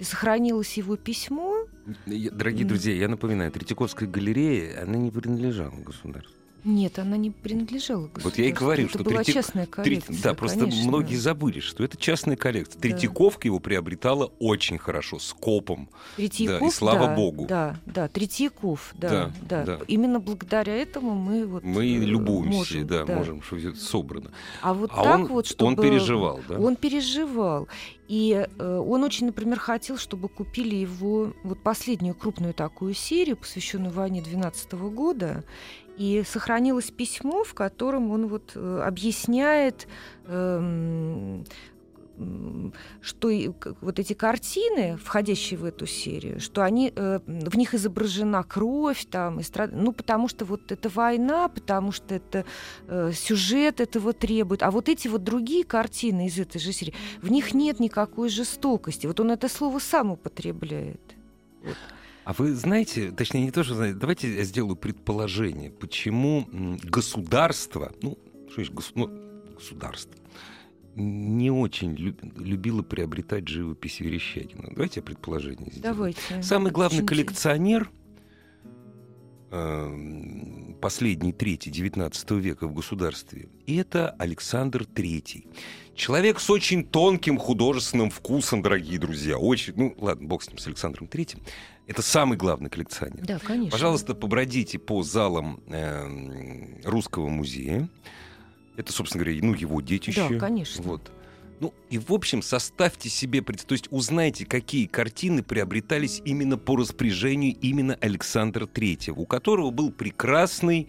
И 0.01 0.05
сохранилось 0.05 0.79
его 0.79 0.97
письмо. 0.97 1.67
Дорогие 2.07 2.65
друзья, 2.67 2.95
я 2.95 3.07
напоминаю, 3.07 3.53
Третьяковская 3.53 4.09
галерея, 4.09 4.83
она 4.83 4.97
не 4.97 5.11
принадлежала 5.11 5.75
государству. 5.77 6.40
Нет, 6.65 6.99
она 6.99 7.17
не 7.17 7.31
принадлежала 7.31 8.03
государству. 8.03 8.31
Вот 8.31 8.39
я 8.39 8.45
и 8.47 8.53
говорю, 8.53 8.85
Это 8.85 8.95
что 8.95 9.05
была 9.05 9.21
Третьяк- 9.23 9.33
частная 9.35 9.67
Треть- 9.67 10.05
коллекция. 10.05 10.23
Да, 10.23 10.35
просто 10.35 10.61
конечно. 10.61 10.89
многие 10.89 11.17
забыли, 11.17 11.61
что 11.61 11.85
это 11.85 11.97
частная 11.97 12.37
коллекция. 12.37 12.75
Да. 12.81 12.89
Третьяковка 12.89 13.49
его 13.49 13.59
приобретала 13.61 14.31
очень 14.39 14.79
хорошо, 14.79 15.19
с 15.19 15.33
копом. 15.33 15.89
Третьяков, 16.17 16.61
Да, 16.61 16.67
и 16.67 16.71
слава 16.71 17.07
да, 17.09 17.15
богу. 17.15 17.47
Да, 17.47 17.77
да, 17.87 18.09
Третьяков, 18.09 18.93
да, 18.95 19.09
Да, 19.09 19.33
да, 19.49 19.65
да. 19.65 19.79
Именно 19.89 20.21
благодаря 20.21 20.77
этому 20.77 21.15
мы 21.15 21.47
вот 21.47 21.63
Мы 21.65 21.87
э, 21.87 21.99
любуемся, 21.99 22.59
можем, 22.59 22.87
да, 22.87 23.07
можем, 23.07 23.43
что 23.43 23.57
это 23.57 23.77
собрано. 23.77 24.31
А 24.63 24.75
вот 24.75 24.91
А 24.93 25.03
так 25.03 25.15
он, 25.21 25.27
вот, 25.27 25.47
чтобы 25.47 25.69
он 25.69 25.77
переживал, 25.77 26.41
да? 26.49 26.59
Он 26.59 26.77
переживал. 26.77 27.69
И 28.09 28.47
э, 28.59 28.77
он 28.89 29.05
очень, 29.05 29.27
например, 29.27 29.59
хотел, 29.61 29.97
чтобы 29.97 30.29
купили 30.29 30.75
его 30.75 31.33
вот 31.45 31.61
последнюю 31.63 32.15
крупную 32.15 32.55
такую 32.55 32.93
серию, 32.95 33.37
посвященную 33.37 33.93
войне 33.93 34.21
12 34.21 34.73
года. 34.91 35.45
И 36.01 36.23
сохранилось 36.25 36.91
письмо, 36.91 37.45
в 37.45 37.53
котором 37.53 38.11
он 38.11 38.27
вот 38.27 38.53
э, 38.55 38.83
объясняет, 38.87 39.87
эм, 40.25 41.45
что 43.03 43.31
вот 43.83 43.99
эти 43.99 44.15
картины, 44.15 44.97
входящие 44.97 45.61
в 45.61 45.65
эту 45.67 45.85
серию, 45.85 46.41
что 46.41 46.63
они 46.63 46.91
э, 46.97 47.21
в 47.27 47.55
них 47.55 47.75
изображена 47.75 48.43
кровь 48.45 49.05
там 49.11 49.41
и 49.41 49.43
страд... 49.43 49.73
ну 49.75 49.93
потому 49.93 50.29
что 50.29 50.47
вот 50.47 50.73
это 50.73 50.89
война, 50.89 51.49
потому 51.49 51.93
что 51.93 52.15
это 52.15 52.47
э, 52.89 53.13
сюжет 53.13 53.81
этого 53.81 54.15
требует, 54.15 54.63
а 54.63 54.71
вот 54.71 54.89
эти 54.89 55.07
вот 55.07 55.23
другие 55.23 55.65
картины 55.65 56.29
из 56.29 56.39
этой 56.39 56.61
же 56.61 56.73
серии, 56.73 56.95
в 57.21 57.31
них 57.31 57.53
нет 57.53 57.79
никакой 57.79 58.31
жестокости. 58.31 59.07
Вот 59.07 59.21
он 59.21 59.33
это 59.33 59.51
слово 59.51 59.79
сам 59.79 60.13
употребляет. 60.13 61.15
А 62.31 62.33
вы 62.33 62.55
знаете, 62.55 63.11
точнее, 63.11 63.41
не 63.43 63.51
то, 63.51 63.65
что 63.65 63.75
знаете, 63.75 63.99
давайте 63.99 64.33
я 64.33 64.45
сделаю 64.45 64.77
предположение, 64.77 65.69
почему 65.69 66.47
государство, 66.85 67.93
ну, 68.03 68.17
что 68.47 68.55
значит 68.55 68.73
гос- 68.73 68.93
ну, 68.95 69.11
государство, 69.57 70.15
не 70.95 71.51
очень 71.51 71.97
люб- 71.97 72.23
любило 72.39 72.83
приобретать 72.85 73.49
живопись 73.49 73.99
Верещагина. 73.99 74.69
Давайте 74.71 75.01
я 75.01 75.03
предположение 75.03 75.73
сделаю. 75.73 75.83
Давайте. 75.97 76.41
Самый 76.41 76.71
главный 76.71 76.99
Очень 76.99 77.07
коллекционер 77.09 77.91
последней 79.51 81.33
трети 81.33 81.69
XIX 81.71 82.41
века 82.41 82.69
в 82.69 82.75
государстве. 82.75 83.49
И 83.67 83.77
это 83.77 84.11
Александр 84.11 84.83
III. 84.83 85.47
Человек 85.95 86.41
с 86.41 86.49
очень 86.51 86.85
тонким 86.85 87.37
художественным 87.37 88.11
вкусом, 88.11 88.63
дорогие 88.63 88.99
друзья. 88.99 89.37
Очень, 89.39 89.75
ну 89.77 89.95
ладно, 89.99 90.29
бог 90.29 90.43
с 90.43 90.49
ним, 90.49 90.59
с 90.59 90.67
Александром 90.67 91.09
III. 91.09 91.39
Это 91.89 92.03
самый 92.03 92.39
главный 92.39 92.71
коллекционер. 92.71 93.27
Да, 93.27 93.39
конечно. 93.41 93.73
Пожалуйста, 93.73 94.15
побродите 94.15 94.79
по 94.79 95.03
залам 95.03 95.61
э, 95.67 96.85
Русского 96.85 97.29
музея. 97.29 97.89
Это, 98.77 98.93
собственно 98.93 99.25
говоря, 99.25 99.41
ну, 99.43 99.55
его 99.55 99.81
детище. 99.81 100.27
Да, 100.31 100.39
конечно. 100.39 100.83
Вот. 100.85 101.11
Ну, 101.61 101.75
и, 101.91 101.99
в 101.99 102.11
общем, 102.11 102.41
составьте 102.41 103.11
себе, 103.11 103.43
то 103.43 103.73
есть 103.73 103.89
узнайте, 103.91 104.47
какие 104.47 104.87
картины 104.87 105.43
приобретались 105.43 106.23
именно 106.25 106.57
по 106.57 106.75
распоряжению 106.75 107.55
именно 107.61 107.99
Александра 108.01 108.65
Третьего, 108.67 109.21
у 109.21 109.27
которого 109.27 109.71
был 109.71 109.93
прекрасный 109.93 110.89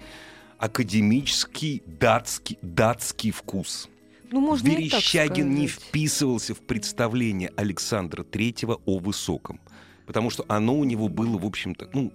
академический 0.57 1.83
датский, 1.85 2.57
датский 2.61 3.31
вкус. 3.31 3.89
Ну, 4.31 4.39
можно 4.39 4.69
Верещагин 4.69 5.53
не 5.53 5.67
вписывался 5.67 6.55
в 6.55 6.61
представление 6.61 7.51
Александра 7.57 8.23
Третьего 8.23 8.79
о 8.85 8.99
высоком, 8.99 9.59
потому 10.05 10.29
что 10.29 10.45
оно 10.47 10.77
у 10.77 10.85
него 10.85 11.09
было, 11.09 11.37
в 11.37 11.45
общем-то, 11.45 11.89
ну, 11.93 12.13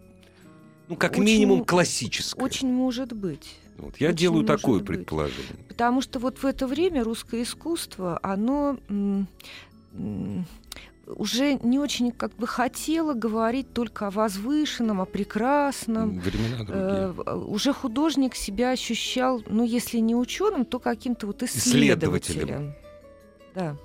ну 0.88 0.96
как 0.96 1.12
Очень 1.12 1.24
минимум 1.24 1.64
классическое. 1.66 2.42
Очень 2.42 2.72
может 2.72 3.12
быть. 3.12 3.58
Вот, 3.78 3.96
я 3.98 4.08
очень 4.08 4.16
делаю 4.18 4.44
такое 4.44 4.78
быть. 4.78 4.86
предположение. 4.88 5.64
Потому 5.68 6.00
что 6.00 6.18
вот 6.18 6.38
в 6.38 6.46
это 6.46 6.66
время 6.66 7.04
русское 7.04 7.42
искусство, 7.42 8.18
оно 8.22 8.78
уже 11.06 11.54
не 11.62 11.78
очень 11.78 12.10
как 12.10 12.34
бы 12.34 12.46
хотело 12.48 13.14
говорить 13.14 13.72
только 13.72 14.08
о 14.08 14.10
возвышенном, 14.10 15.00
о 15.00 15.04
прекрасном. 15.04 16.18
Времена 16.18 16.56
другие. 16.64 16.74
Э, 16.76 17.12
в- 17.12 17.50
уже 17.52 17.72
художник 17.72 18.34
себя 18.34 18.70
ощущал, 18.70 19.42
ну, 19.46 19.62
если 19.62 19.98
не 19.98 20.16
ученым, 20.16 20.64
то 20.64 20.80
каким-то 20.80 21.28
вот 21.28 21.42
Исследователем. 21.44 22.40
исследователем. 22.44 22.74
Да. 23.54 23.76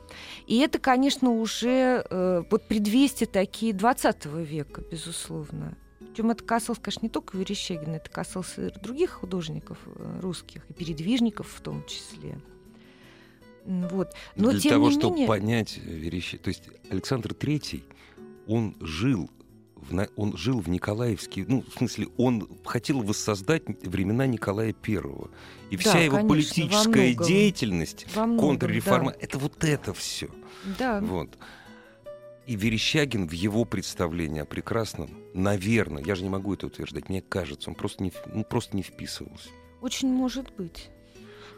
И 0.47 0.57
это, 0.59 0.79
конечно, 0.79 1.29
уже 1.31 2.03
э, 2.09 2.43
вот 2.49 2.63
предвестия 2.67 3.27
такие 3.27 3.71
20 3.73 4.25
века, 4.43 4.81
безусловно. 4.91 5.77
Причем 6.11 6.31
это 6.31 6.43
касалось, 6.43 6.79
конечно, 6.81 7.05
не 7.05 7.09
только 7.09 7.37
Верещагина, 7.37 7.95
это 7.95 8.09
касалось 8.09 8.57
и 8.57 8.69
других 8.81 9.11
художников 9.11 9.77
э, 9.85 10.19
русских, 10.21 10.61
и 10.69 10.73
передвижников 10.73 11.47
в 11.47 11.61
том 11.61 11.85
числе. 11.85 12.37
Вот. 13.65 14.13
Но 14.35 14.51
Для 14.51 14.59
тем 14.59 14.71
того, 14.71 14.89
не 14.89 14.99
чтобы 14.99 15.13
менее... 15.13 15.27
понять 15.27 15.77
вещи. 15.77 16.37
То 16.37 16.49
есть 16.49 16.63
Александр 16.89 17.33
Третий, 17.33 17.83
он 18.47 18.75
жил 18.81 19.29
в, 19.75 20.07
он 20.15 20.35
жил 20.35 20.59
в 20.59 20.69
Николаевске, 20.69 21.45
ну, 21.47 21.63
в 21.63 21.77
смысле, 21.77 22.07
он 22.17 22.47
хотел 22.65 23.01
воссоздать 23.01 23.63
времена 23.83 24.25
Николая 24.27 24.73
Первого. 24.73 25.31
И 25.69 25.77
вся 25.77 25.93
Да, 25.93 25.99
его 25.99 26.17
конечно, 26.17 26.27
во 26.27 26.35
политическая 26.35 27.07
многом. 27.07 27.27
деятельность, 27.27 28.07
во 28.13 28.25
многом, 28.25 28.49
контрреформа, 28.49 29.15
это 29.19 29.39
вот 29.39 29.63
это 29.63 29.93
все. 29.93 30.27
Да, 30.77 30.99
да. 30.99 31.05
Вот. 31.05 31.37
И 32.51 32.55
Верещагин 32.57 33.29
в 33.29 33.31
его 33.31 33.63
представлении 33.63 34.41
о 34.41 34.45
прекрасном, 34.45 35.09
наверное, 35.33 36.03
я 36.03 36.15
же 36.15 36.23
не 36.23 36.29
могу 36.29 36.53
это 36.53 36.67
утверждать, 36.67 37.07
мне 37.07 37.21
кажется, 37.21 37.69
он 37.69 37.77
просто 37.77 38.03
не, 38.03 38.11
ну, 38.25 38.43
просто 38.43 38.75
не 38.75 38.83
вписывался. 38.83 39.47
Очень 39.79 40.09
может 40.09 40.53
быть. 40.57 40.89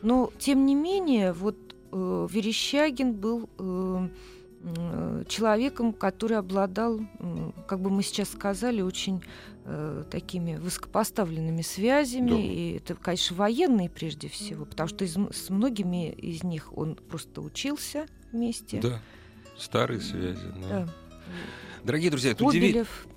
Но, 0.03 0.32
тем 0.38 0.67
не 0.67 0.75
менее, 0.75 1.34
вот 1.34 1.58
э, 1.91 2.27
Верещагин 2.29 3.13
был 3.13 3.49
э, 3.58 4.08
м, 4.62 5.25
человеком, 5.27 5.93
который 5.93 6.38
обладал, 6.38 6.99
м, 6.99 7.56
как 7.67 7.82
бы 7.82 7.89
мы 7.89 8.03
сейчас 8.03 8.29
сказали, 8.29 8.82
очень 8.82 9.23
э, 9.65 10.03
такими 10.12 10.58
высокопоставленными 10.58 11.63
связями. 11.63 12.29
Да. 12.29 12.38
И 12.38 12.77
это, 12.77 12.93
конечно, 12.93 13.36
военные 13.36 13.89
прежде 13.89 14.27
всего, 14.27 14.65
потому 14.65 14.89
что 14.89 15.06
из 15.06 15.15
с 15.15 15.49
многими 15.49 16.12
из 16.12 16.43
них 16.43 16.77
он 16.77 16.93
просто 16.97 17.41
учился 17.41 18.06
вместе. 18.32 18.79
Да, 18.79 19.01
старые 19.57 20.01
связи. 20.01 20.45
да. 20.61 20.85
Да. 20.85 20.93
Дорогие 21.83 22.09
друзья, 22.09 22.31
это 22.31 22.45
удивительно. 22.45 22.85
Скобелев. 22.85 23.07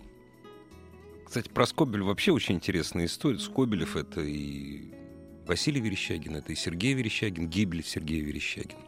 Кстати, 1.26 1.48
про 1.48 1.66
Скобель 1.66 2.02
вообще 2.02 2.32
очень 2.32 2.56
интересная 2.56 3.06
история. 3.06 3.38
Скобелев— 3.38 3.96
это 3.98 4.20
и 4.22 4.92
Василий 5.46 5.80
Верещагин, 5.80 6.36
это 6.36 6.52
и 6.52 6.56
Сергей 6.56 6.94
Верещагин, 6.94 7.48
гибель 7.48 7.84
Сергея 7.84 8.24
Верещагина. 8.24 8.80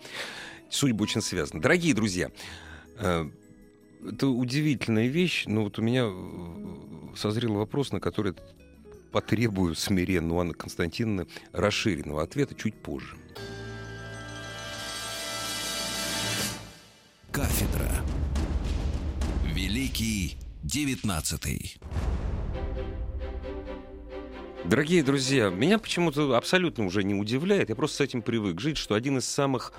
Судьбы 0.71 1.05
очень 1.05 1.21
связаны. 1.21 1.61
Дорогие 1.61 1.95
друзья, 1.95 2.31
э, 2.99 3.31
это 4.07 4.29
удивительная 4.29 5.07
вещь, 5.07 5.45
но 5.47 5.65
вот 5.65 5.79
у 5.79 5.83
меня 5.83 6.05
э, 6.07 7.17
созрел 7.17 7.55
вопрос, 7.55 7.93
на 7.93 8.01
который 8.01 8.35
потребую 9.13 9.75
смиренно 9.75 10.35
у 10.35 10.41
Анны 10.41 10.55
Константиновны 10.55 11.27
расширенного 11.53 12.23
ответа 12.23 12.55
чуть 12.55 12.75
позже. 12.83 13.17
Кафедра. 17.39 17.89
Великий 19.45 20.39
девятнадцатый. 20.65 21.77
Дорогие 24.65 25.05
друзья, 25.05 25.49
меня 25.49 25.79
почему-то 25.79 26.37
абсолютно 26.37 26.85
уже 26.85 27.05
не 27.05 27.15
удивляет, 27.15 27.69
я 27.69 27.77
просто 27.77 27.99
с 27.99 28.01
этим 28.01 28.23
привык 28.23 28.61
жить, 28.61 28.77
что 28.77 28.97
один 28.97 29.19
из 29.19 29.25
самых 29.25 29.73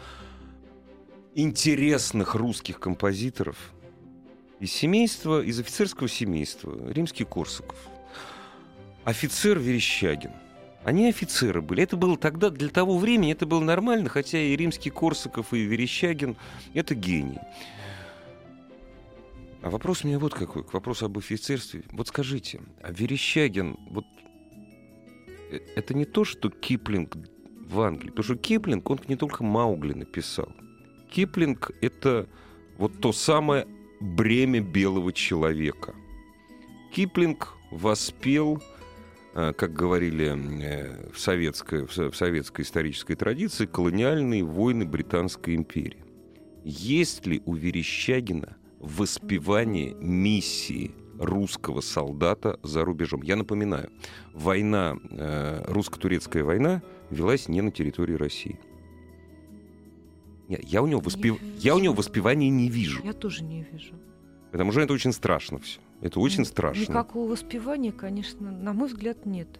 интересных 1.35 2.33
русских 2.33 2.79
композиторов 2.79 3.57
из 4.61 4.71
семейства, 4.71 5.43
из 5.43 5.59
офицерского 5.59 6.07
семейства, 6.07 6.89
римский 6.89 7.25
Корсаков, 7.25 7.77
офицер 9.03 9.59
Верещагин. 9.59 10.31
Они 10.83 11.09
офицеры 11.09 11.61
были. 11.61 11.83
Это 11.83 11.97
было 11.97 12.17
тогда, 12.17 12.49
для 12.49 12.69
того 12.69 12.97
времени, 12.97 13.31
это 13.33 13.45
было 13.45 13.59
нормально, 13.59 14.09
хотя 14.09 14.39
и 14.39 14.55
римский 14.55 14.89
Корсаков, 14.89 15.53
и 15.53 15.61
Верещагин— 15.61 16.35
это 16.73 16.95
гений. 16.95 17.39
А 19.61 19.69
вопрос 19.69 20.03
у 20.03 20.07
меня 20.07 20.19
вот 20.19 20.33
какой, 20.33 20.63
к 20.63 20.73
вопросу 20.73 21.05
об 21.05 21.17
офицерстве. 21.17 21.83
Вот 21.91 22.07
скажите, 22.07 22.61
а 22.81 22.93
Верещагин, 22.93 23.77
вот 23.89 24.05
э, 25.51 25.59
это 25.75 25.93
не 25.93 26.05
то, 26.05 26.23
что 26.23 26.49
Киплинг 26.49 27.17
в 27.67 27.81
Англии. 27.81 28.09
Потому 28.09 28.23
что 28.23 28.35
Киплинг, 28.37 28.89
он 28.89 28.99
не 29.07 29.17
только 29.17 29.43
Маугли 29.43 29.93
написал. 29.93 30.49
Киплинг— 31.11 31.71
это 31.81 32.27
вот 32.77 33.01
то 33.01 33.11
самое 33.11 33.67
бремя 33.99 34.61
белого 34.61 35.11
человека. 35.11 35.93
Киплинг 36.93 37.57
воспел, 37.69 38.63
как 39.57 39.73
говорили 39.73 40.27
э, 40.61 41.11
в 41.11 41.19
советской, 41.19 41.85
в 41.85 41.93
со- 41.93 42.11
в 42.11 42.15
советской 42.15 42.61
исторической 42.61 43.15
традиции, 43.15 43.65
колониальные 43.65 44.43
войны 44.43 44.85
Британской 44.85 45.55
империи. 45.55 46.03
Есть 46.63 47.25
ли 47.25 47.41
у 47.45 47.53
Верещагина 47.53 48.57
воспевание 48.79 49.93
миссии 49.95 50.91
русского 51.17 51.81
солдата 51.81 52.59
за 52.63 52.83
рубежом? 52.83 53.21
Я 53.21 53.35
напоминаю, 53.35 53.89
война, 54.33 54.97
э, 55.09 55.63
русско-турецкая 55.67 56.43
война 56.43 56.81
велась 57.09 57.47
не 57.47 57.61
на 57.61 57.71
территории 57.71 58.15
России. 58.15 58.59
Не, 60.47 60.59
Я 60.63 60.81
у, 60.81 60.87
него 60.87 61.01
воспев... 61.01 61.37
Я 61.59 61.75
у 61.75 61.79
него 61.79 61.93
воспевания 61.93 62.49
не 62.49 62.69
вижу. 62.69 63.01
Я 63.03 63.13
тоже 63.13 63.43
не 63.43 63.63
вижу. 63.71 63.93
Потому 64.51 64.71
что 64.71 64.81
это 64.81 64.93
очень 64.93 65.13
страшно 65.13 65.59
все. 65.59 65.79
Это 66.01 66.19
очень 66.19 66.45
страшно. 66.45 66.81
Никакого 66.81 67.31
воспевания, 67.31 67.91
конечно, 67.91 68.51
на 68.51 68.73
мой 68.73 68.87
взгляд, 68.87 69.25
нет. 69.25 69.59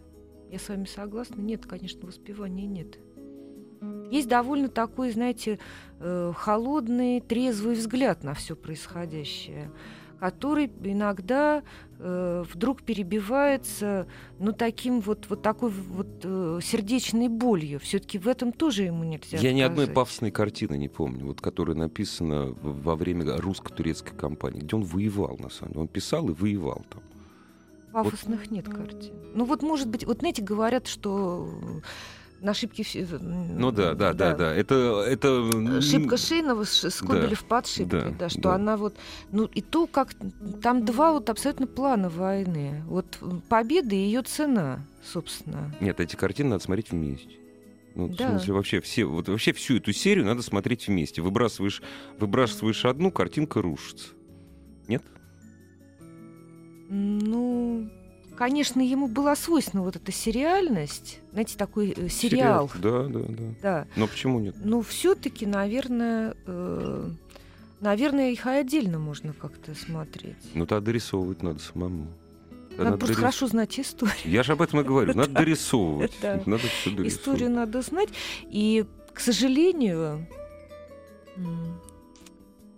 Я 0.50 0.60
с 0.60 0.70
вами 0.70 0.86
согласна. 0.86 1.42
Нет, 1.42 1.66
конечно, 1.66 2.08
воспевания 2.08 2.66
нет. 2.66 3.00
Есть 4.12 4.28
довольно 4.28 4.68
такой, 4.70 5.12
знаете, 5.12 5.60
э, 6.00 6.34
холодный, 6.36 7.22
трезвый 7.22 7.76
взгляд 7.76 8.24
на 8.24 8.34
все 8.34 8.56
происходящее, 8.56 9.72
который 10.20 10.70
иногда 10.84 11.64
э, 11.98 12.44
вдруг 12.54 12.84
перебивается, 12.84 14.08
ну, 14.38 14.52
таким 14.52 15.00
вот, 15.00 15.26
вот 15.30 15.42
такой 15.42 15.70
вот 15.70 16.08
э, 16.24 16.60
сердечной 16.62 17.30
болью. 17.30 17.80
Все-таки 17.80 18.18
в 18.18 18.28
этом 18.28 18.52
тоже 18.52 18.84
ему 18.84 19.04
нельзя 19.04 19.38
Я 19.38 19.54
ни 19.54 19.62
одной 19.62 19.86
отказать. 19.86 19.96
пафосной 19.96 20.32
картины 20.32 20.76
не 20.78 20.90
помню, 20.90 21.26
вот, 21.26 21.42
которая 21.42 21.76
написана 21.76 22.54
во 22.62 22.96
время 22.96 23.38
русско-турецкой 23.38 24.16
кампании, 24.16 24.60
где 24.62 24.76
он 24.76 24.84
воевал, 24.84 25.38
на 25.40 25.50
самом 25.50 25.72
деле. 25.72 25.82
Он 25.82 25.88
писал 25.88 26.30
и 26.30 26.34
воевал 26.34 26.84
там. 26.90 27.02
Пафосных 27.92 28.52
нет 28.52 28.68
картин. 28.68 29.14
Ну 29.34 29.46
вот, 29.46 29.64
может 29.64 29.90
быть, 29.90 30.06
вот 30.06 30.20
знаете, 30.20 30.44
говорят, 30.44 30.86
что 30.88 31.50
на 32.42 32.52
ошибки... 32.52 32.84
все- 32.84 33.06
Ну 33.20 33.72
да, 33.72 33.94
да, 33.94 34.14
да, 34.14 34.34
да. 34.36 34.54
Это, 34.56 35.04
это 35.08 35.28
м, 35.28 35.78
Ошибка 35.78 36.18
Шейнова 36.18 36.64
Скобелев 36.64 37.44
под 37.46 37.66
ошибкой, 37.66 38.02
да, 38.02 38.10
да, 38.18 38.30
что 38.30 38.42
да. 38.42 38.56
она 38.56 38.78
вот, 38.78 38.96
ну 39.32 39.46
и 39.46 39.62
то, 39.62 39.88
как 39.88 40.10
там 40.62 40.86
два 40.86 41.14
вот 41.14 41.30
абсолютно 41.30 41.68
плана 41.68 42.10
войны. 42.10 42.84
Вот 42.88 43.20
победа 43.50 43.96
и 43.96 44.00
ее 44.00 44.22
цена, 44.22 44.86
собственно. 45.04 45.74
Нет, 45.82 46.00
эти 46.00 46.16
картины 46.16 46.50
надо 46.52 46.64
смотреть 46.64 46.92
вместе. 46.92 47.30
Ну, 47.96 48.06
в 48.08 48.16
Да. 48.16 48.30
смысле, 48.30 48.54
вообще, 48.54 48.82
все, 48.82 49.06
вот 49.06 49.28
вообще 49.28 49.52
всю 49.52 49.78
эту 49.78 49.92
серию 49.92 50.26
надо 50.26 50.42
смотреть 50.42 50.88
вместе. 50.88 51.22
Выбрасываешь, 51.22 51.82
выбрасываешь 52.20 52.86
одну, 52.86 53.12
картинка 53.12 53.62
рушится. 53.62 54.10
Нет? 54.88 55.04
Ну, 56.90 57.90
конечно, 58.40 58.80
ему 58.80 59.08
была 59.10 59.36
свойственна 59.36 59.84
вот 59.84 59.98
эта 59.98 60.14
сериальность, 60.14 61.20
знаете, 61.34 61.58
такой 61.58 61.94
э, 61.96 62.08
сериал. 62.08 62.72
Да, 62.76 63.04
да, 63.04 63.20
да. 63.20 63.44
Да. 63.62 63.88
Но 63.98 64.08
почему 64.08 64.40
нет? 64.40 64.56
Но 64.64 64.82
все-таки, 64.82 65.46
наверное, 65.46 66.38
э, 66.46 67.10
наверное, 67.82 68.32
их 68.32 68.46
и 68.46 68.50
отдельно 68.50 68.98
можно 68.98 69.34
как-то 69.34 69.76
смотреть. 69.76 70.38
Ну, 70.54 70.66
тогда 70.66 70.86
дорисовывать 70.86 71.44
надо 71.44 71.60
самому. 71.60 72.08
Да 72.78 72.86
Надо 72.86 72.98
просто 72.98 73.14
дорис- 73.16 73.20
хорошо 73.20 73.48
знать 73.48 73.78
историю. 73.78 74.16
Я 74.24 74.42
же 74.44 74.54
об 74.54 74.62
этом 74.62 74.80
и 74.80 74.84
говорю. 74.86 75.14
Надо 75.14 75.32
дорисовывать. 75.34 76.14
Надо 76.24 76.60
все 76.60 76.92
дорисовывать. 76.92 77.08
Историю 77.08 77.52
надо 77.52 77.82
знать. 77.82 78.10
И, 78.50 78.86
к 79.14 79.20
сожалению, 79.20 80.26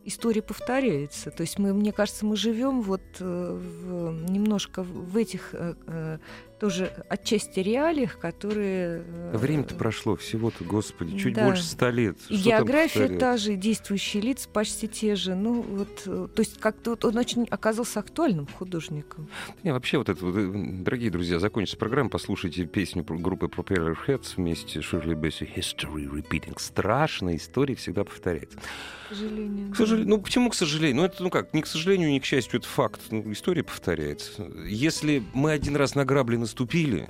история 0.06 0.42
повторяется. 0.42 1.32
То 1.32 1.42
есть 1.42 1.60
мы, 1.60 1.74
мне 1.74 1.92
кажется, 1.92 2.26
мы 2.26 2.36
живем 2.36 2.82
вот 2.82 3.02
э, 3.20 3.24
в- 3.60 4.30
немножко 4.30 4.84
в 4.84 5.18
этих 5.18 5.54
э, 5.54 5.76
э, 5.88 6.18
тоже 6.62 6.94
отчасти 7.10 7.60
реалиях, 7.60 8.20
которые... 8.20 9.04
э, 9.04 9.36
Время-то 9.36 9.74
прошло 9.74 10.16
всего-то, 10.16 10.64
господи, 10.64 11.18
чуть 11.18 11.34
Да. 11.34 11.46
больше 11.46 11.64
ста 11.64 11.90
лет. 11.90 12.18
И 12.30 12.38
Что 12.38 12.50
география 12.50 13.08
та 13.08 13.36
же, 13.38 13.56
действующие 13.56 14.22
лица 14.22 14.48
почти 14.48 14.88
те 14.88 15.16
же. 15.16 15.34
Ну, 15.34 15.64
вот, 15.64 16.04
э, 16.06 16.28
то 16.34 16.40
есть 16.40 16.60
как-то 16.60 16.92
вот 16.92 17.04
он 17.04 17.18
очень 17.18 17.48
оказался 17.50 18.00
актуальным 18.00 18.46
художником. 18.46 19.28
Не, 19.64 19.74
вообще 19.74 19.98
вот 19.98 20.10
это, 20.10 20.24
вот, 20.24 20.36
э, 20.38 20.52
дорогие 20.54 21.10
друзья, 21.10 21.40
закончится 21.40 21.78
программа, 21.78 22.12
послушайте 22.12 22.66
песню 22.66 23.04
группы 23.04 23.48
Propeller 23.48 23.98
Heads 24.06 24.34
вместе 24.38 24.82
с 24.82 24.86
Ширли 24.86 25.16
Бесси 25.16 25.46
«History 25.56 26.08
Repeating». 26.08 26.54
Страшная 26.60 27.38
история 27.38 27.74
всегда 27.74 28.04
повторяется. 28.04 28.60
К 29.10 29.16
сожалению. 29.16 29.72
К 29.74 29.76
сожалению, 29.76 30.10
ну 30.10 30.22
почему 30.22 30.50
к 30.52 30.56
сожалению? 30.56 30.98
Ну 30.98 31.06
это, 31.06 31.24
ну 31.24 31.30
как, 31.32 31.54
ни 31.56 31.62
к 31.62 31.66
сожалению, 31.68 32.12
ни 32.12 32.20
к 32.20 32.26
счастью, 32.26 32.60
это 32.60 32.68
факт. 32.70 33.02
Ну, 33.10 33.32
история 33.32 33.64
повторяется. 33.64 34.48
Если 34.66 35.24
мы 35.34 35.52
один 35.52 35.76
раз 35.76 35.96
на 35.96 36.06
грабли 36.06 36.38
наступили, 36.52 37.08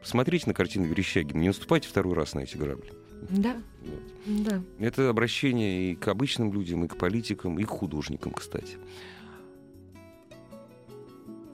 посмотрите 0.00 0.44
на 0.46 0.54
картину 0.54 0.86
Верещагина, 0.86 1.38
не 1.40 1.48
наступайте 1.48 1.88
второй 1.88 2.14
раз 2.14 2.34
на 2.34 2.40
эти 2.40 2.56
грабли. 2.56 2.92
Да, 3.28 3.56
Вот. 3.80 4.44
да. 4.44 4.62
Это 4.78 5.08
обращение 5.08 5.90
и 5.92 5.96
к 5.96 6.06
обычным 6.06 6.52
людям, 6.52 6.84
и 6.84 6.88
к 6.88 6.96
политикам, 6.96 7.58
и 7.58 7.64
к 7.64 7.68
художникам, 7.68 8.32
кстати. 8.32 8.76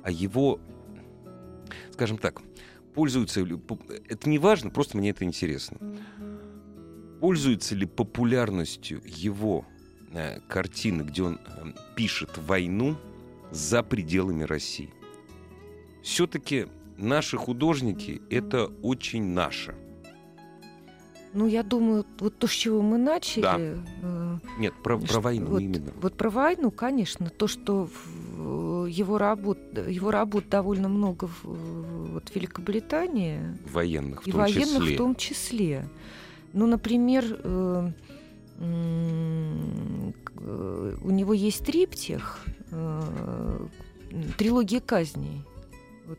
А 0.03 0.11
его, 0.11 0.61
скажем 1.93 2.19
так, 2.19 2.43
пользуются 2.95 3.41
Это 3.41 4.29
не 4.29 4.39
важно, 4.39 4.69
просто 4.71 4.99
мне 4.99 5.11
это 5.11 5.25
интересно. 5.25 5.79
Пользуются 7.21 7.75
ли 7.75 7.87
популярностью 7.87 9.01
его 9.05 9.65
э, 10.13 10.41
картины, 10.41 11.03
где 11.03 11.23
он 11.23 11.39
э, 11.47 11.73
пишет 11.97 12.37
войну 12.37 12.97
за 13.51 13.83
пределами 13.83 14.43
России? 14.43 14.91
Все-таки 16.03 16.67
наши 17.01 17.37
художники— 17.37 18.21
это 18.31 18.67
очень 18.83 19.25
наше. 19.33 19.75
Ну, 21.33 21.47
я 21.47 21.63
думаю, 21.63 22.05
вот 22.19 22.37
то, 22.39 22.49
с 22.49 22.51
чего 22.51 22.83
мы 22.83 22.99
начали... 22.99 23.79
э, 24.03 24.39
Нет, 24.59 24.75
про, 24.83 24.99
про 24.99 25.21
войну 25.21 25.47
вот, 25.47 25.61
именно. 25.61 25.93
Вот 26.01 26.17
про 26.17 26.29
войну, 26.29 26.73
конечно, 26.73 27.31
то, 27.31 27.47
что 27.47 27.87
в- 27.87 28.87
его 28.87 29.17
работ, 29.17 29.59
его 29.89 30.11
работ 30.11 30.49
довольно 30.49 30.89
много 30.89 31.29
в, 31.29 31.45
вот 31.45 32.29
в 32.29 32.35
Великобритании, 32.35 33.39
Военных 33.73 34.25
в 34.25 34.27
и 34.27 34.33
том 34.33 34.41
военных 34.41 34.83
числе. 34.83 34.95
в 34.95 34.99
том 34.99 35.15
числе. 35.15 35.89
Ну, 36.53 36.67
например, 36.67 37.25
э, 37.45 37.93
э, 38.59 40.13
у 41.03 41.11
него 41.11 41.33
есть 41.33 41.65
триптих, 41.65 42.41
э, 42.73 43.67
трилогия 44.37 44.81
казней. 44.81 45.45
Вот. 46.09 46.19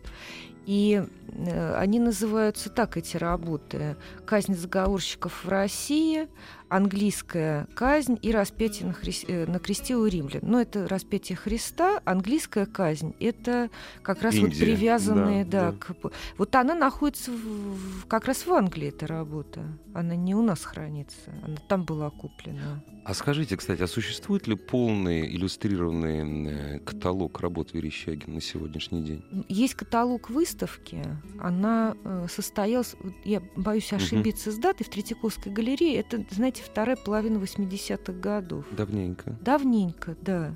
И 0.66 1.04
э, 1.28 1.76
они 1.76 2.00
называются 2.00 2.70
так, 2.70 2.98
эти 2.98 3.18
работы. 3.18 3.96
«Казнь 4.32 4.56
заговорщиков 4.56 5.44
в 5.44 5.50
России», 5.50 6.30
«Английская 6.70 7.68
казнь» 7.76 8.18
и 8.22 8.32
«Распятие 8.32 8.88
на, 8.88 8.94
хрис- 8.94 9.26
э, 9.28 9.46
на 9.46 9.60
кресте 9.60 9.98
у 9.98 10.06
римлян». 10.06 10.40
Но 10.42 10.62
это 10.62 10.88
«Распятие 10.88 11.36
Христа», 11.36 12.00
«Английская 12.06 12.66
казнь»— 12.66 13.14
это 13.20 13.70
как 14.02 14.22
раз 14.22 14.36
вот 14.36 14.46
Индия, 14.52 14.64
привязанные, 14.64 15.44
да, 15.44 15.72
да, 15.72 15.72
да. 15.74 15.78
к 15.78 16.12
Вот 16.38 16.56
она 16.56 16.76
находится 16.76 17.30
в- 17.32 18.06
как 18.08 18.24
раз 18.24 18.46
в 18.48 18.54
Англии, 18.54 18.88
эта 18.88 19.06
работа. 19.06 19.60
Она 19.94 20.16
не 20.16 20.34
у 20.34 20.42
нас 20.42 20.64
хранится, 20.64 21.30
она 21.44 21.58
там 21.68 21.84
была 21.84 22.10
куплена. 22.10 22.82
А 23.04 23.14
скажите, 23.14 23.58
кстати, 23.58 23.82
а 23.82 23.88
существует 23.88 24.48
ли 24.48 24.56
полный 24.56 25.26
иллюстрированный 25.36 26.78
э, 26.78 26.80
каталог 26.80 27.42
работ 27.42 27.74
Верещагина 27.74 28.36
на 28.36 28.42
сегодняшний 28.42 29.04
день? 29.04 29.46
Есть 29.50 29.74
каталог 29.74 30.30
выставки. 30.30 31.04
Она 31.38 31.98
э, 32.06 32.28
состоялась, 32.30 32.96
вот 33.02 33.14
я 33.26 33.42
боюсь 33.58 33.92
ошибиться 33.92 34.21
с 34.30 34.58
датой, 34.58 34.86
в 34.86 34.90
Третьяковской 34.90 35.52
галерее. 35.52 35.96
Это, 36.00 36.24
знаете, 36.32 36.64
вторая 36.64 36.96
половина 36.96 37.38
80-х 37.38 38.14
годов. 38.14 38.66
Давненько. 38.72 39.38
Давненько, 39.42 40.16
да. 40.22 40.56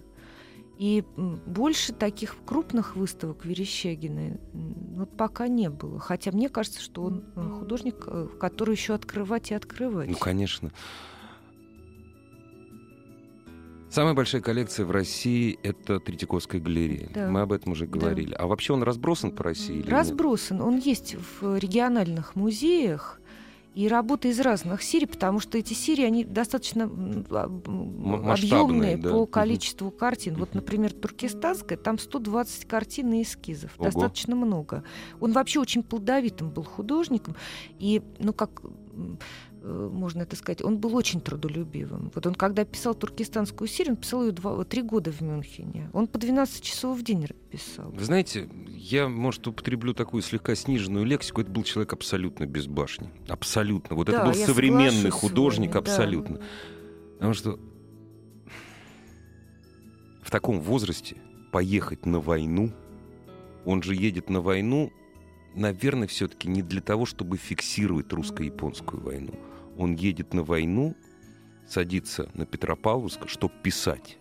И 0.77 1.03
больше 1.45 1.93
таких 1.93 2.35
крупных 2.45 2.95
выставок 2.97 3.45
Верещагина 3.45 4.37
вот 4.51 5.15
пока 5.15 5.47
не 5.47 5.69
было. 5.69 5.99
Хотя 5.99 6.31
мне 6.31 6.49
кажется, 6.49 6.81
что 6.81 7.03
он 7.03 7.23
э, 7.35 7.49
художник, 7.59 8.03
э, 8.07 8.27
который 8.39 8.75
еще 8.75 8.93
открывать 8.93 9.51
и 9.51 9.53
открывать. 9.53 10.09
Ну, 10.09 10.17
конечно. 10.17 10.71
Самая 13.89 14.13
большая 14.13 14.41
коллекция 14.41 14.85
в 14.85 14.91
России— 14.91 15.57
это 15.63 16.01
Третьяковская 16.01 16.59
галерея. 16.59 17.09
Да. 17.13 17.29
Мы 17.29 17.39
об 17.39 17.53
этом 17.53 17.71
уже 17.71 17.87
Да. 17.87 17.97
говорили. 17.97 18.33
А 18.33 18.45
вообще 18.45 18.73
он 18.73 18.83
разбросан 18.83 19.31
по 19.31 19.45
России 19.45 19.75
или 19.75 19.83
нет? 19.83 19.89
Разбросан. 19.89 20.59
Он 20.61 20.77
есть 20.77 21.15
в 21.39 21.57
региональных 21.57 22.35
музеях. 22.35 23.21
И 23.75 23.89
работы 23.89 24.29
из 24.29 24.39
разных 24.39 24.81
серий, 24.81 25.05
потому 25.05 25.41
что 25.41 25.57
эти 25.57 25.73
серии, 25.73 26.05
они 26.05 26.23
достаточно 26.23 26.89
а, 27.29 27.43
объемные 28.31 28.95
да. 28.95 29.11
по 29.11 29.25
количеству 29.25 29.91
картин. 29.91 30.35
Вот, 30.35 30.53
например, 30.53 30.93
туркестанская, 30.93 31.77
там 31.77 31.99
120 31.99 32.65
картин 32.65 33.11
и 33.13 33.23
эскизов. 33.23 33.73
Ого. 33.77 33.85
Достаточно 33.85 34.33
много. 34.33 34.83
Он 35.19 35.33
вообще 35.33 35.59
очень 35.59 35.83
плодовитым 35.83 36.51
был 36.51 36.63
художником. 36.63 37.35
И, 37.77 38.01
ну, 38.19 38.31
как 38.31 38.61
можно 39.65 40.21
это 40.21 40.35
сказать, 40.35 40.61
он 40.61 40.77
был 40.77 40.95
очень 40.95 41.21
трудолюбивым. 41.21 42.11
Вот 42.13 42.25
он, 42.27 42.35
когда 42.35 42.65
писал 42.65 42.93
туркестанскую 42.93 43.67
серию, 43.67 43.93
он 43.93 43.97
писал 43.97 44.23
ее 44.23 44.31
два, 44.31 44.63
три 44.63 44.81
года 44.81 45.11
в 45.11 45.21
Мюнхене. 45.21 45.89
Он 45.93 46.07
по 46.07 46.19
12 46.19 46.61
часов 46.61 46.99
в 46.99 47.03
день 47.03 47.27
писал. 47.49 47.91
Вы 47.91 48.03
знаете, 48.03 48.47
я, 48.67 49.07
может, 49.07 49.47
употреблю 49.47 49.93
такую 49.93 50.21
слегка 50.21 50.55
сниженную 50.55 51.05
лексику. 51.05 51.41
Это 51.41 51.49
был 51.49 51.63
человек 51.63 51.93
абсолютно 51.93 52.45
без 52.45 52.67
башни. 52.67 53.09
Абсолютно. 53.27 53.95
Вот 53.95 54.09
это 54.09 54.19
Да, 54.19 54.25
был 54.25 54.33
я 54.33 54.45
современный 54.45 55.09
художник 55.09 55.73
вами, 55.73 55.85
да. 55.85 55.91
абсолютно. 55.91 56.41
Потому 57.15 57.33
что 57.33 57.59
в 60.21 60.29
таком 60.29 60.59
возрасте 60.59 61.17
поехать 61.51 62.05
на 62.05 62.19
войну, 62.19 62.71
он 63.65 63.81
же 63.81 63.95
едет 63.95 64.29
на 64.29 64.41
войну, 64.41 64.91
наверное, 65.55 66.07
все-таки 66.07 66.47
не 66.47 66.61
для 66.61 66.81
того, 66.81 67.05
чтобы 67.05 67.37
фиксировать 67.37 68.11
русско-японскую 68.13 69.01
войну. 69.01 69.33
Он 69.77 69.95
едет 69.95 70.33
на 70.33 70.43
войну, 70.43 70.95
садится 71.67 72.29
на 72.33 72.45
Петропавловск, 72.45 73.27
чтобы 73.27 73.53
писать. 73.63 74.17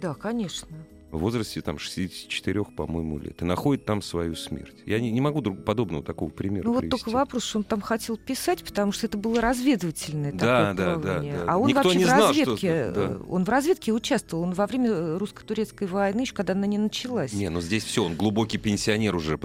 Да, 0.00 0.14
конечно. 0.14 0.68
В 1.12 1.18
возрасте 1.18 1.62
там 1.62 1.78
64, 1.78 2.64
по-моему, 2.64 3.18
лет. 3.18 3.40
И 3.40 3.44
находит 3.44 3.84
там 3.86 4.02
свою 4.02 4.34
смерть. 4.34 4.74
Я 4.84 5.00
не, 5.00 5.10
не 5.12 5.20
могу 5.20 5.40
друг, 5.40 5.64
подобного 5.64 6.02
такого 6.04 6.28
примера 6.28 6.64
Ну 6.64 6.72
вот 6.74 6.80
привести. 6.80 6.98
только 7.04 7.14
вопрос, 7.14 7.44
что 7.44 7.58
он 7.58 7.64
там 7.64 7.80
хотел 7.80 8.16
писать, 8.18 8.62
потому 8.64 8.90
что 8.92 9.06
это 9.06 9.16
было 9.16 9.40
разведывательное 9.40 10.32
Да, 10.32 10.38
такое 10.38 10.74
да, 10.74 10.94
да, 10.96 11.00
плавание. 11.00 11.32
да. 11.38 11.44
А 11.52 11.56
он 11.58 11.68
Никто 11.68 11.82
вообще 11.84 11.98
не 11.98 12.04
в 12.04 12.08
знал, 12.08 12.32
что- 12.34 12.40
разведке, 12.44 12.90
да. 12.90 13.00
э, 13.02 13.20
он 13.28 13.44
в 13.44 13.48
разведке 13.48 13.92
участвовал. 13.92 14.42
Он 14.42 14.52
во 14.52 14.66
время 14.66 15.16
русско-турецкой 15.18 15.86
войны, 15.86 16.22
еще 16.22 16.34
когда 16.34 16.52
она 16.52 16.66
не 16.66 16.76
началась. 16.76 17.32
Не, 17.32 17.48
ну 17.48 17.60
здесь 17.62 17.84
все, 17.84 18.04
он 18.04 18.16
глубокий 18.16 18.58
пенсионер 18.58 19.14
уже, 19.16 19.38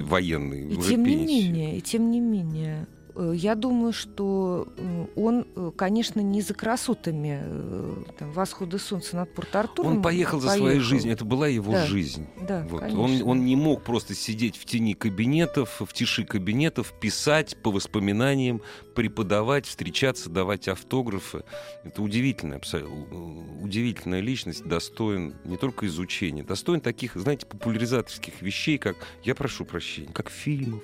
военный. 0.00 0.72
и 0.72 0.76
уже 0.76 0.90
тем 0.90 1.02
не 1.02 1.16
пенсия. 1.16 1.24
менее, 1.48 1.78
и 1.78 1.80
тем 1.82 2.10
не 2.10 2.20
менее, 2.20 2.86
я 3.34 3.54
думаю, 3.54 3.92
что 3.92 4.68
э, 4.76 5.06
он, 5.16 5.46
э, 5.54 5.70
конечно, 5.76 6.20
не 6.20 6.40
за 6.40 6.54
красотами 6.54 7.40
э, 7.42 7.94
там, 8.18 8.32
восхода 8.32 8.78
солнца 8.78 9.16
над 9.16 9.32
Порт-Артуром. 9.34 9.96
Он 9.96 10.02
поехал 10.02 10.40
за 10.40 10.48
своей 10.48 10.62
поехал. 10.64 10.84
жизнью, 10.84 11.12
это 11.12 11.24
была 11.24 11.48
его 11.48 11.72
Да. 11.72 11.86
жизнь. 11.86 12.26
Да, 12.40 12.66
Вот. 12.68 12.82
Он, 12.82 12.90
конечно. 12.90 13.26
он 13.26 13.44
не 13.44 13.56
мог 13.56 13.82
просто 13.82 14.14
сидеть 14.14 14.56
в 14.56 14.64
тени 14.64 14.94
кабинетов, 14.94 15.80
в 15.80 15.92
тиши 15.92 16.24
кабинетов, 16.24 16.92
писать 17.00 17.56
по 17.62 17.70
воспоминаниям, 17.70 18.62
преподавать, 18.94 19.66
встречаться, 19.66 20.30
давать 20.30 20.68
автографы. 20.68 21.44
Это 21.84 22.02
удивительная, 22.02 22.58
абсолютно, 22.58 23.62
удивительная 23.62 24.20
личность, 24.20 24.64
достоин 24.64 25.34
не 25.44 25.56
только 25.56 25.86
изучения, 25.86 26.42
достоин 26.42 26.80
таких, 26.80 27.16
знаете, 27.16 27.46
популяризаторских 27.46 28.40
вещей, 28.42 28.78
как, 28.78 28.96
я 29.24 29.34
прошу 29.34 29.64
прощения, 29.64 30.12
как 30.12 30.30
фильмов, 30.30 30.82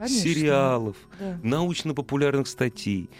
Конечно. 0.00 0.22
сериалов, 0.22 0.96
Да. 1.18 1.38
научно-популярных 1.42 2.48
статей, 2.48 3.10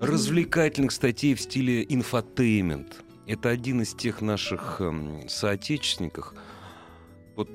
развлекательных 0.00 0.92
статей 0.92 1.34
в 1.34 1.40
стиле 1.42 1.84
infotainment. 1.86 3.02
Это 3.26 3.50
один 3.50 3.82
из 3.82 3.92
тех 3.94 4.22
наших 4.22 4.80
эм, 4.80 5.28
соотечественников. 5.28 6.32
Вот 7.36 7.50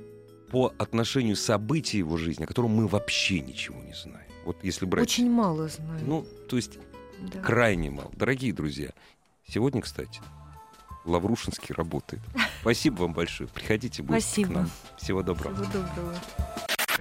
по 0.52 0.72
отношению 0.78 1.36
событий 1.36 1.98
его 1.98 2.18
жизни, 2.18 2.44
о 2.44 2.48
котором 2.48 2.70
мы 2.70 2.88
вообще 2.88 3.40
ничего 3.40 3.82
не 3.82 3.94
знаем. 3.94 4.28
Вот 4.46 4.64
если 4.64 4.86
брать... 4.86 5.04
Очень 5.04 5.32
мало 5.32 5.68
знаю. 5.68 6.02
Ну, 6.06 6.28
то 6.48 6.56
есть 6.56 6.78
да. 7.20 7.42
крайне 7.42 7.90
мало. 7.90 8.12
Дорогие 8.16 8.54
друзья, 8.54 8.92
сегодня, 9.48 9.82
кстати, 9.82 10.22
Лаврушинский 11.04 11.74
работает. 11.74 12.22
Спасибо 12.62 13.02
вам 13.02 13.14
большое. 13.14 13.50
Приходите 13.50 14.04
Спасибо. 14.04 14.48
к 14.48 14.52
нам. 14.52 14.70
Всего 14.98 15.24
доброго. 15.24 15.56
Всего 15.56 15.66
доброго. 15.66 16.16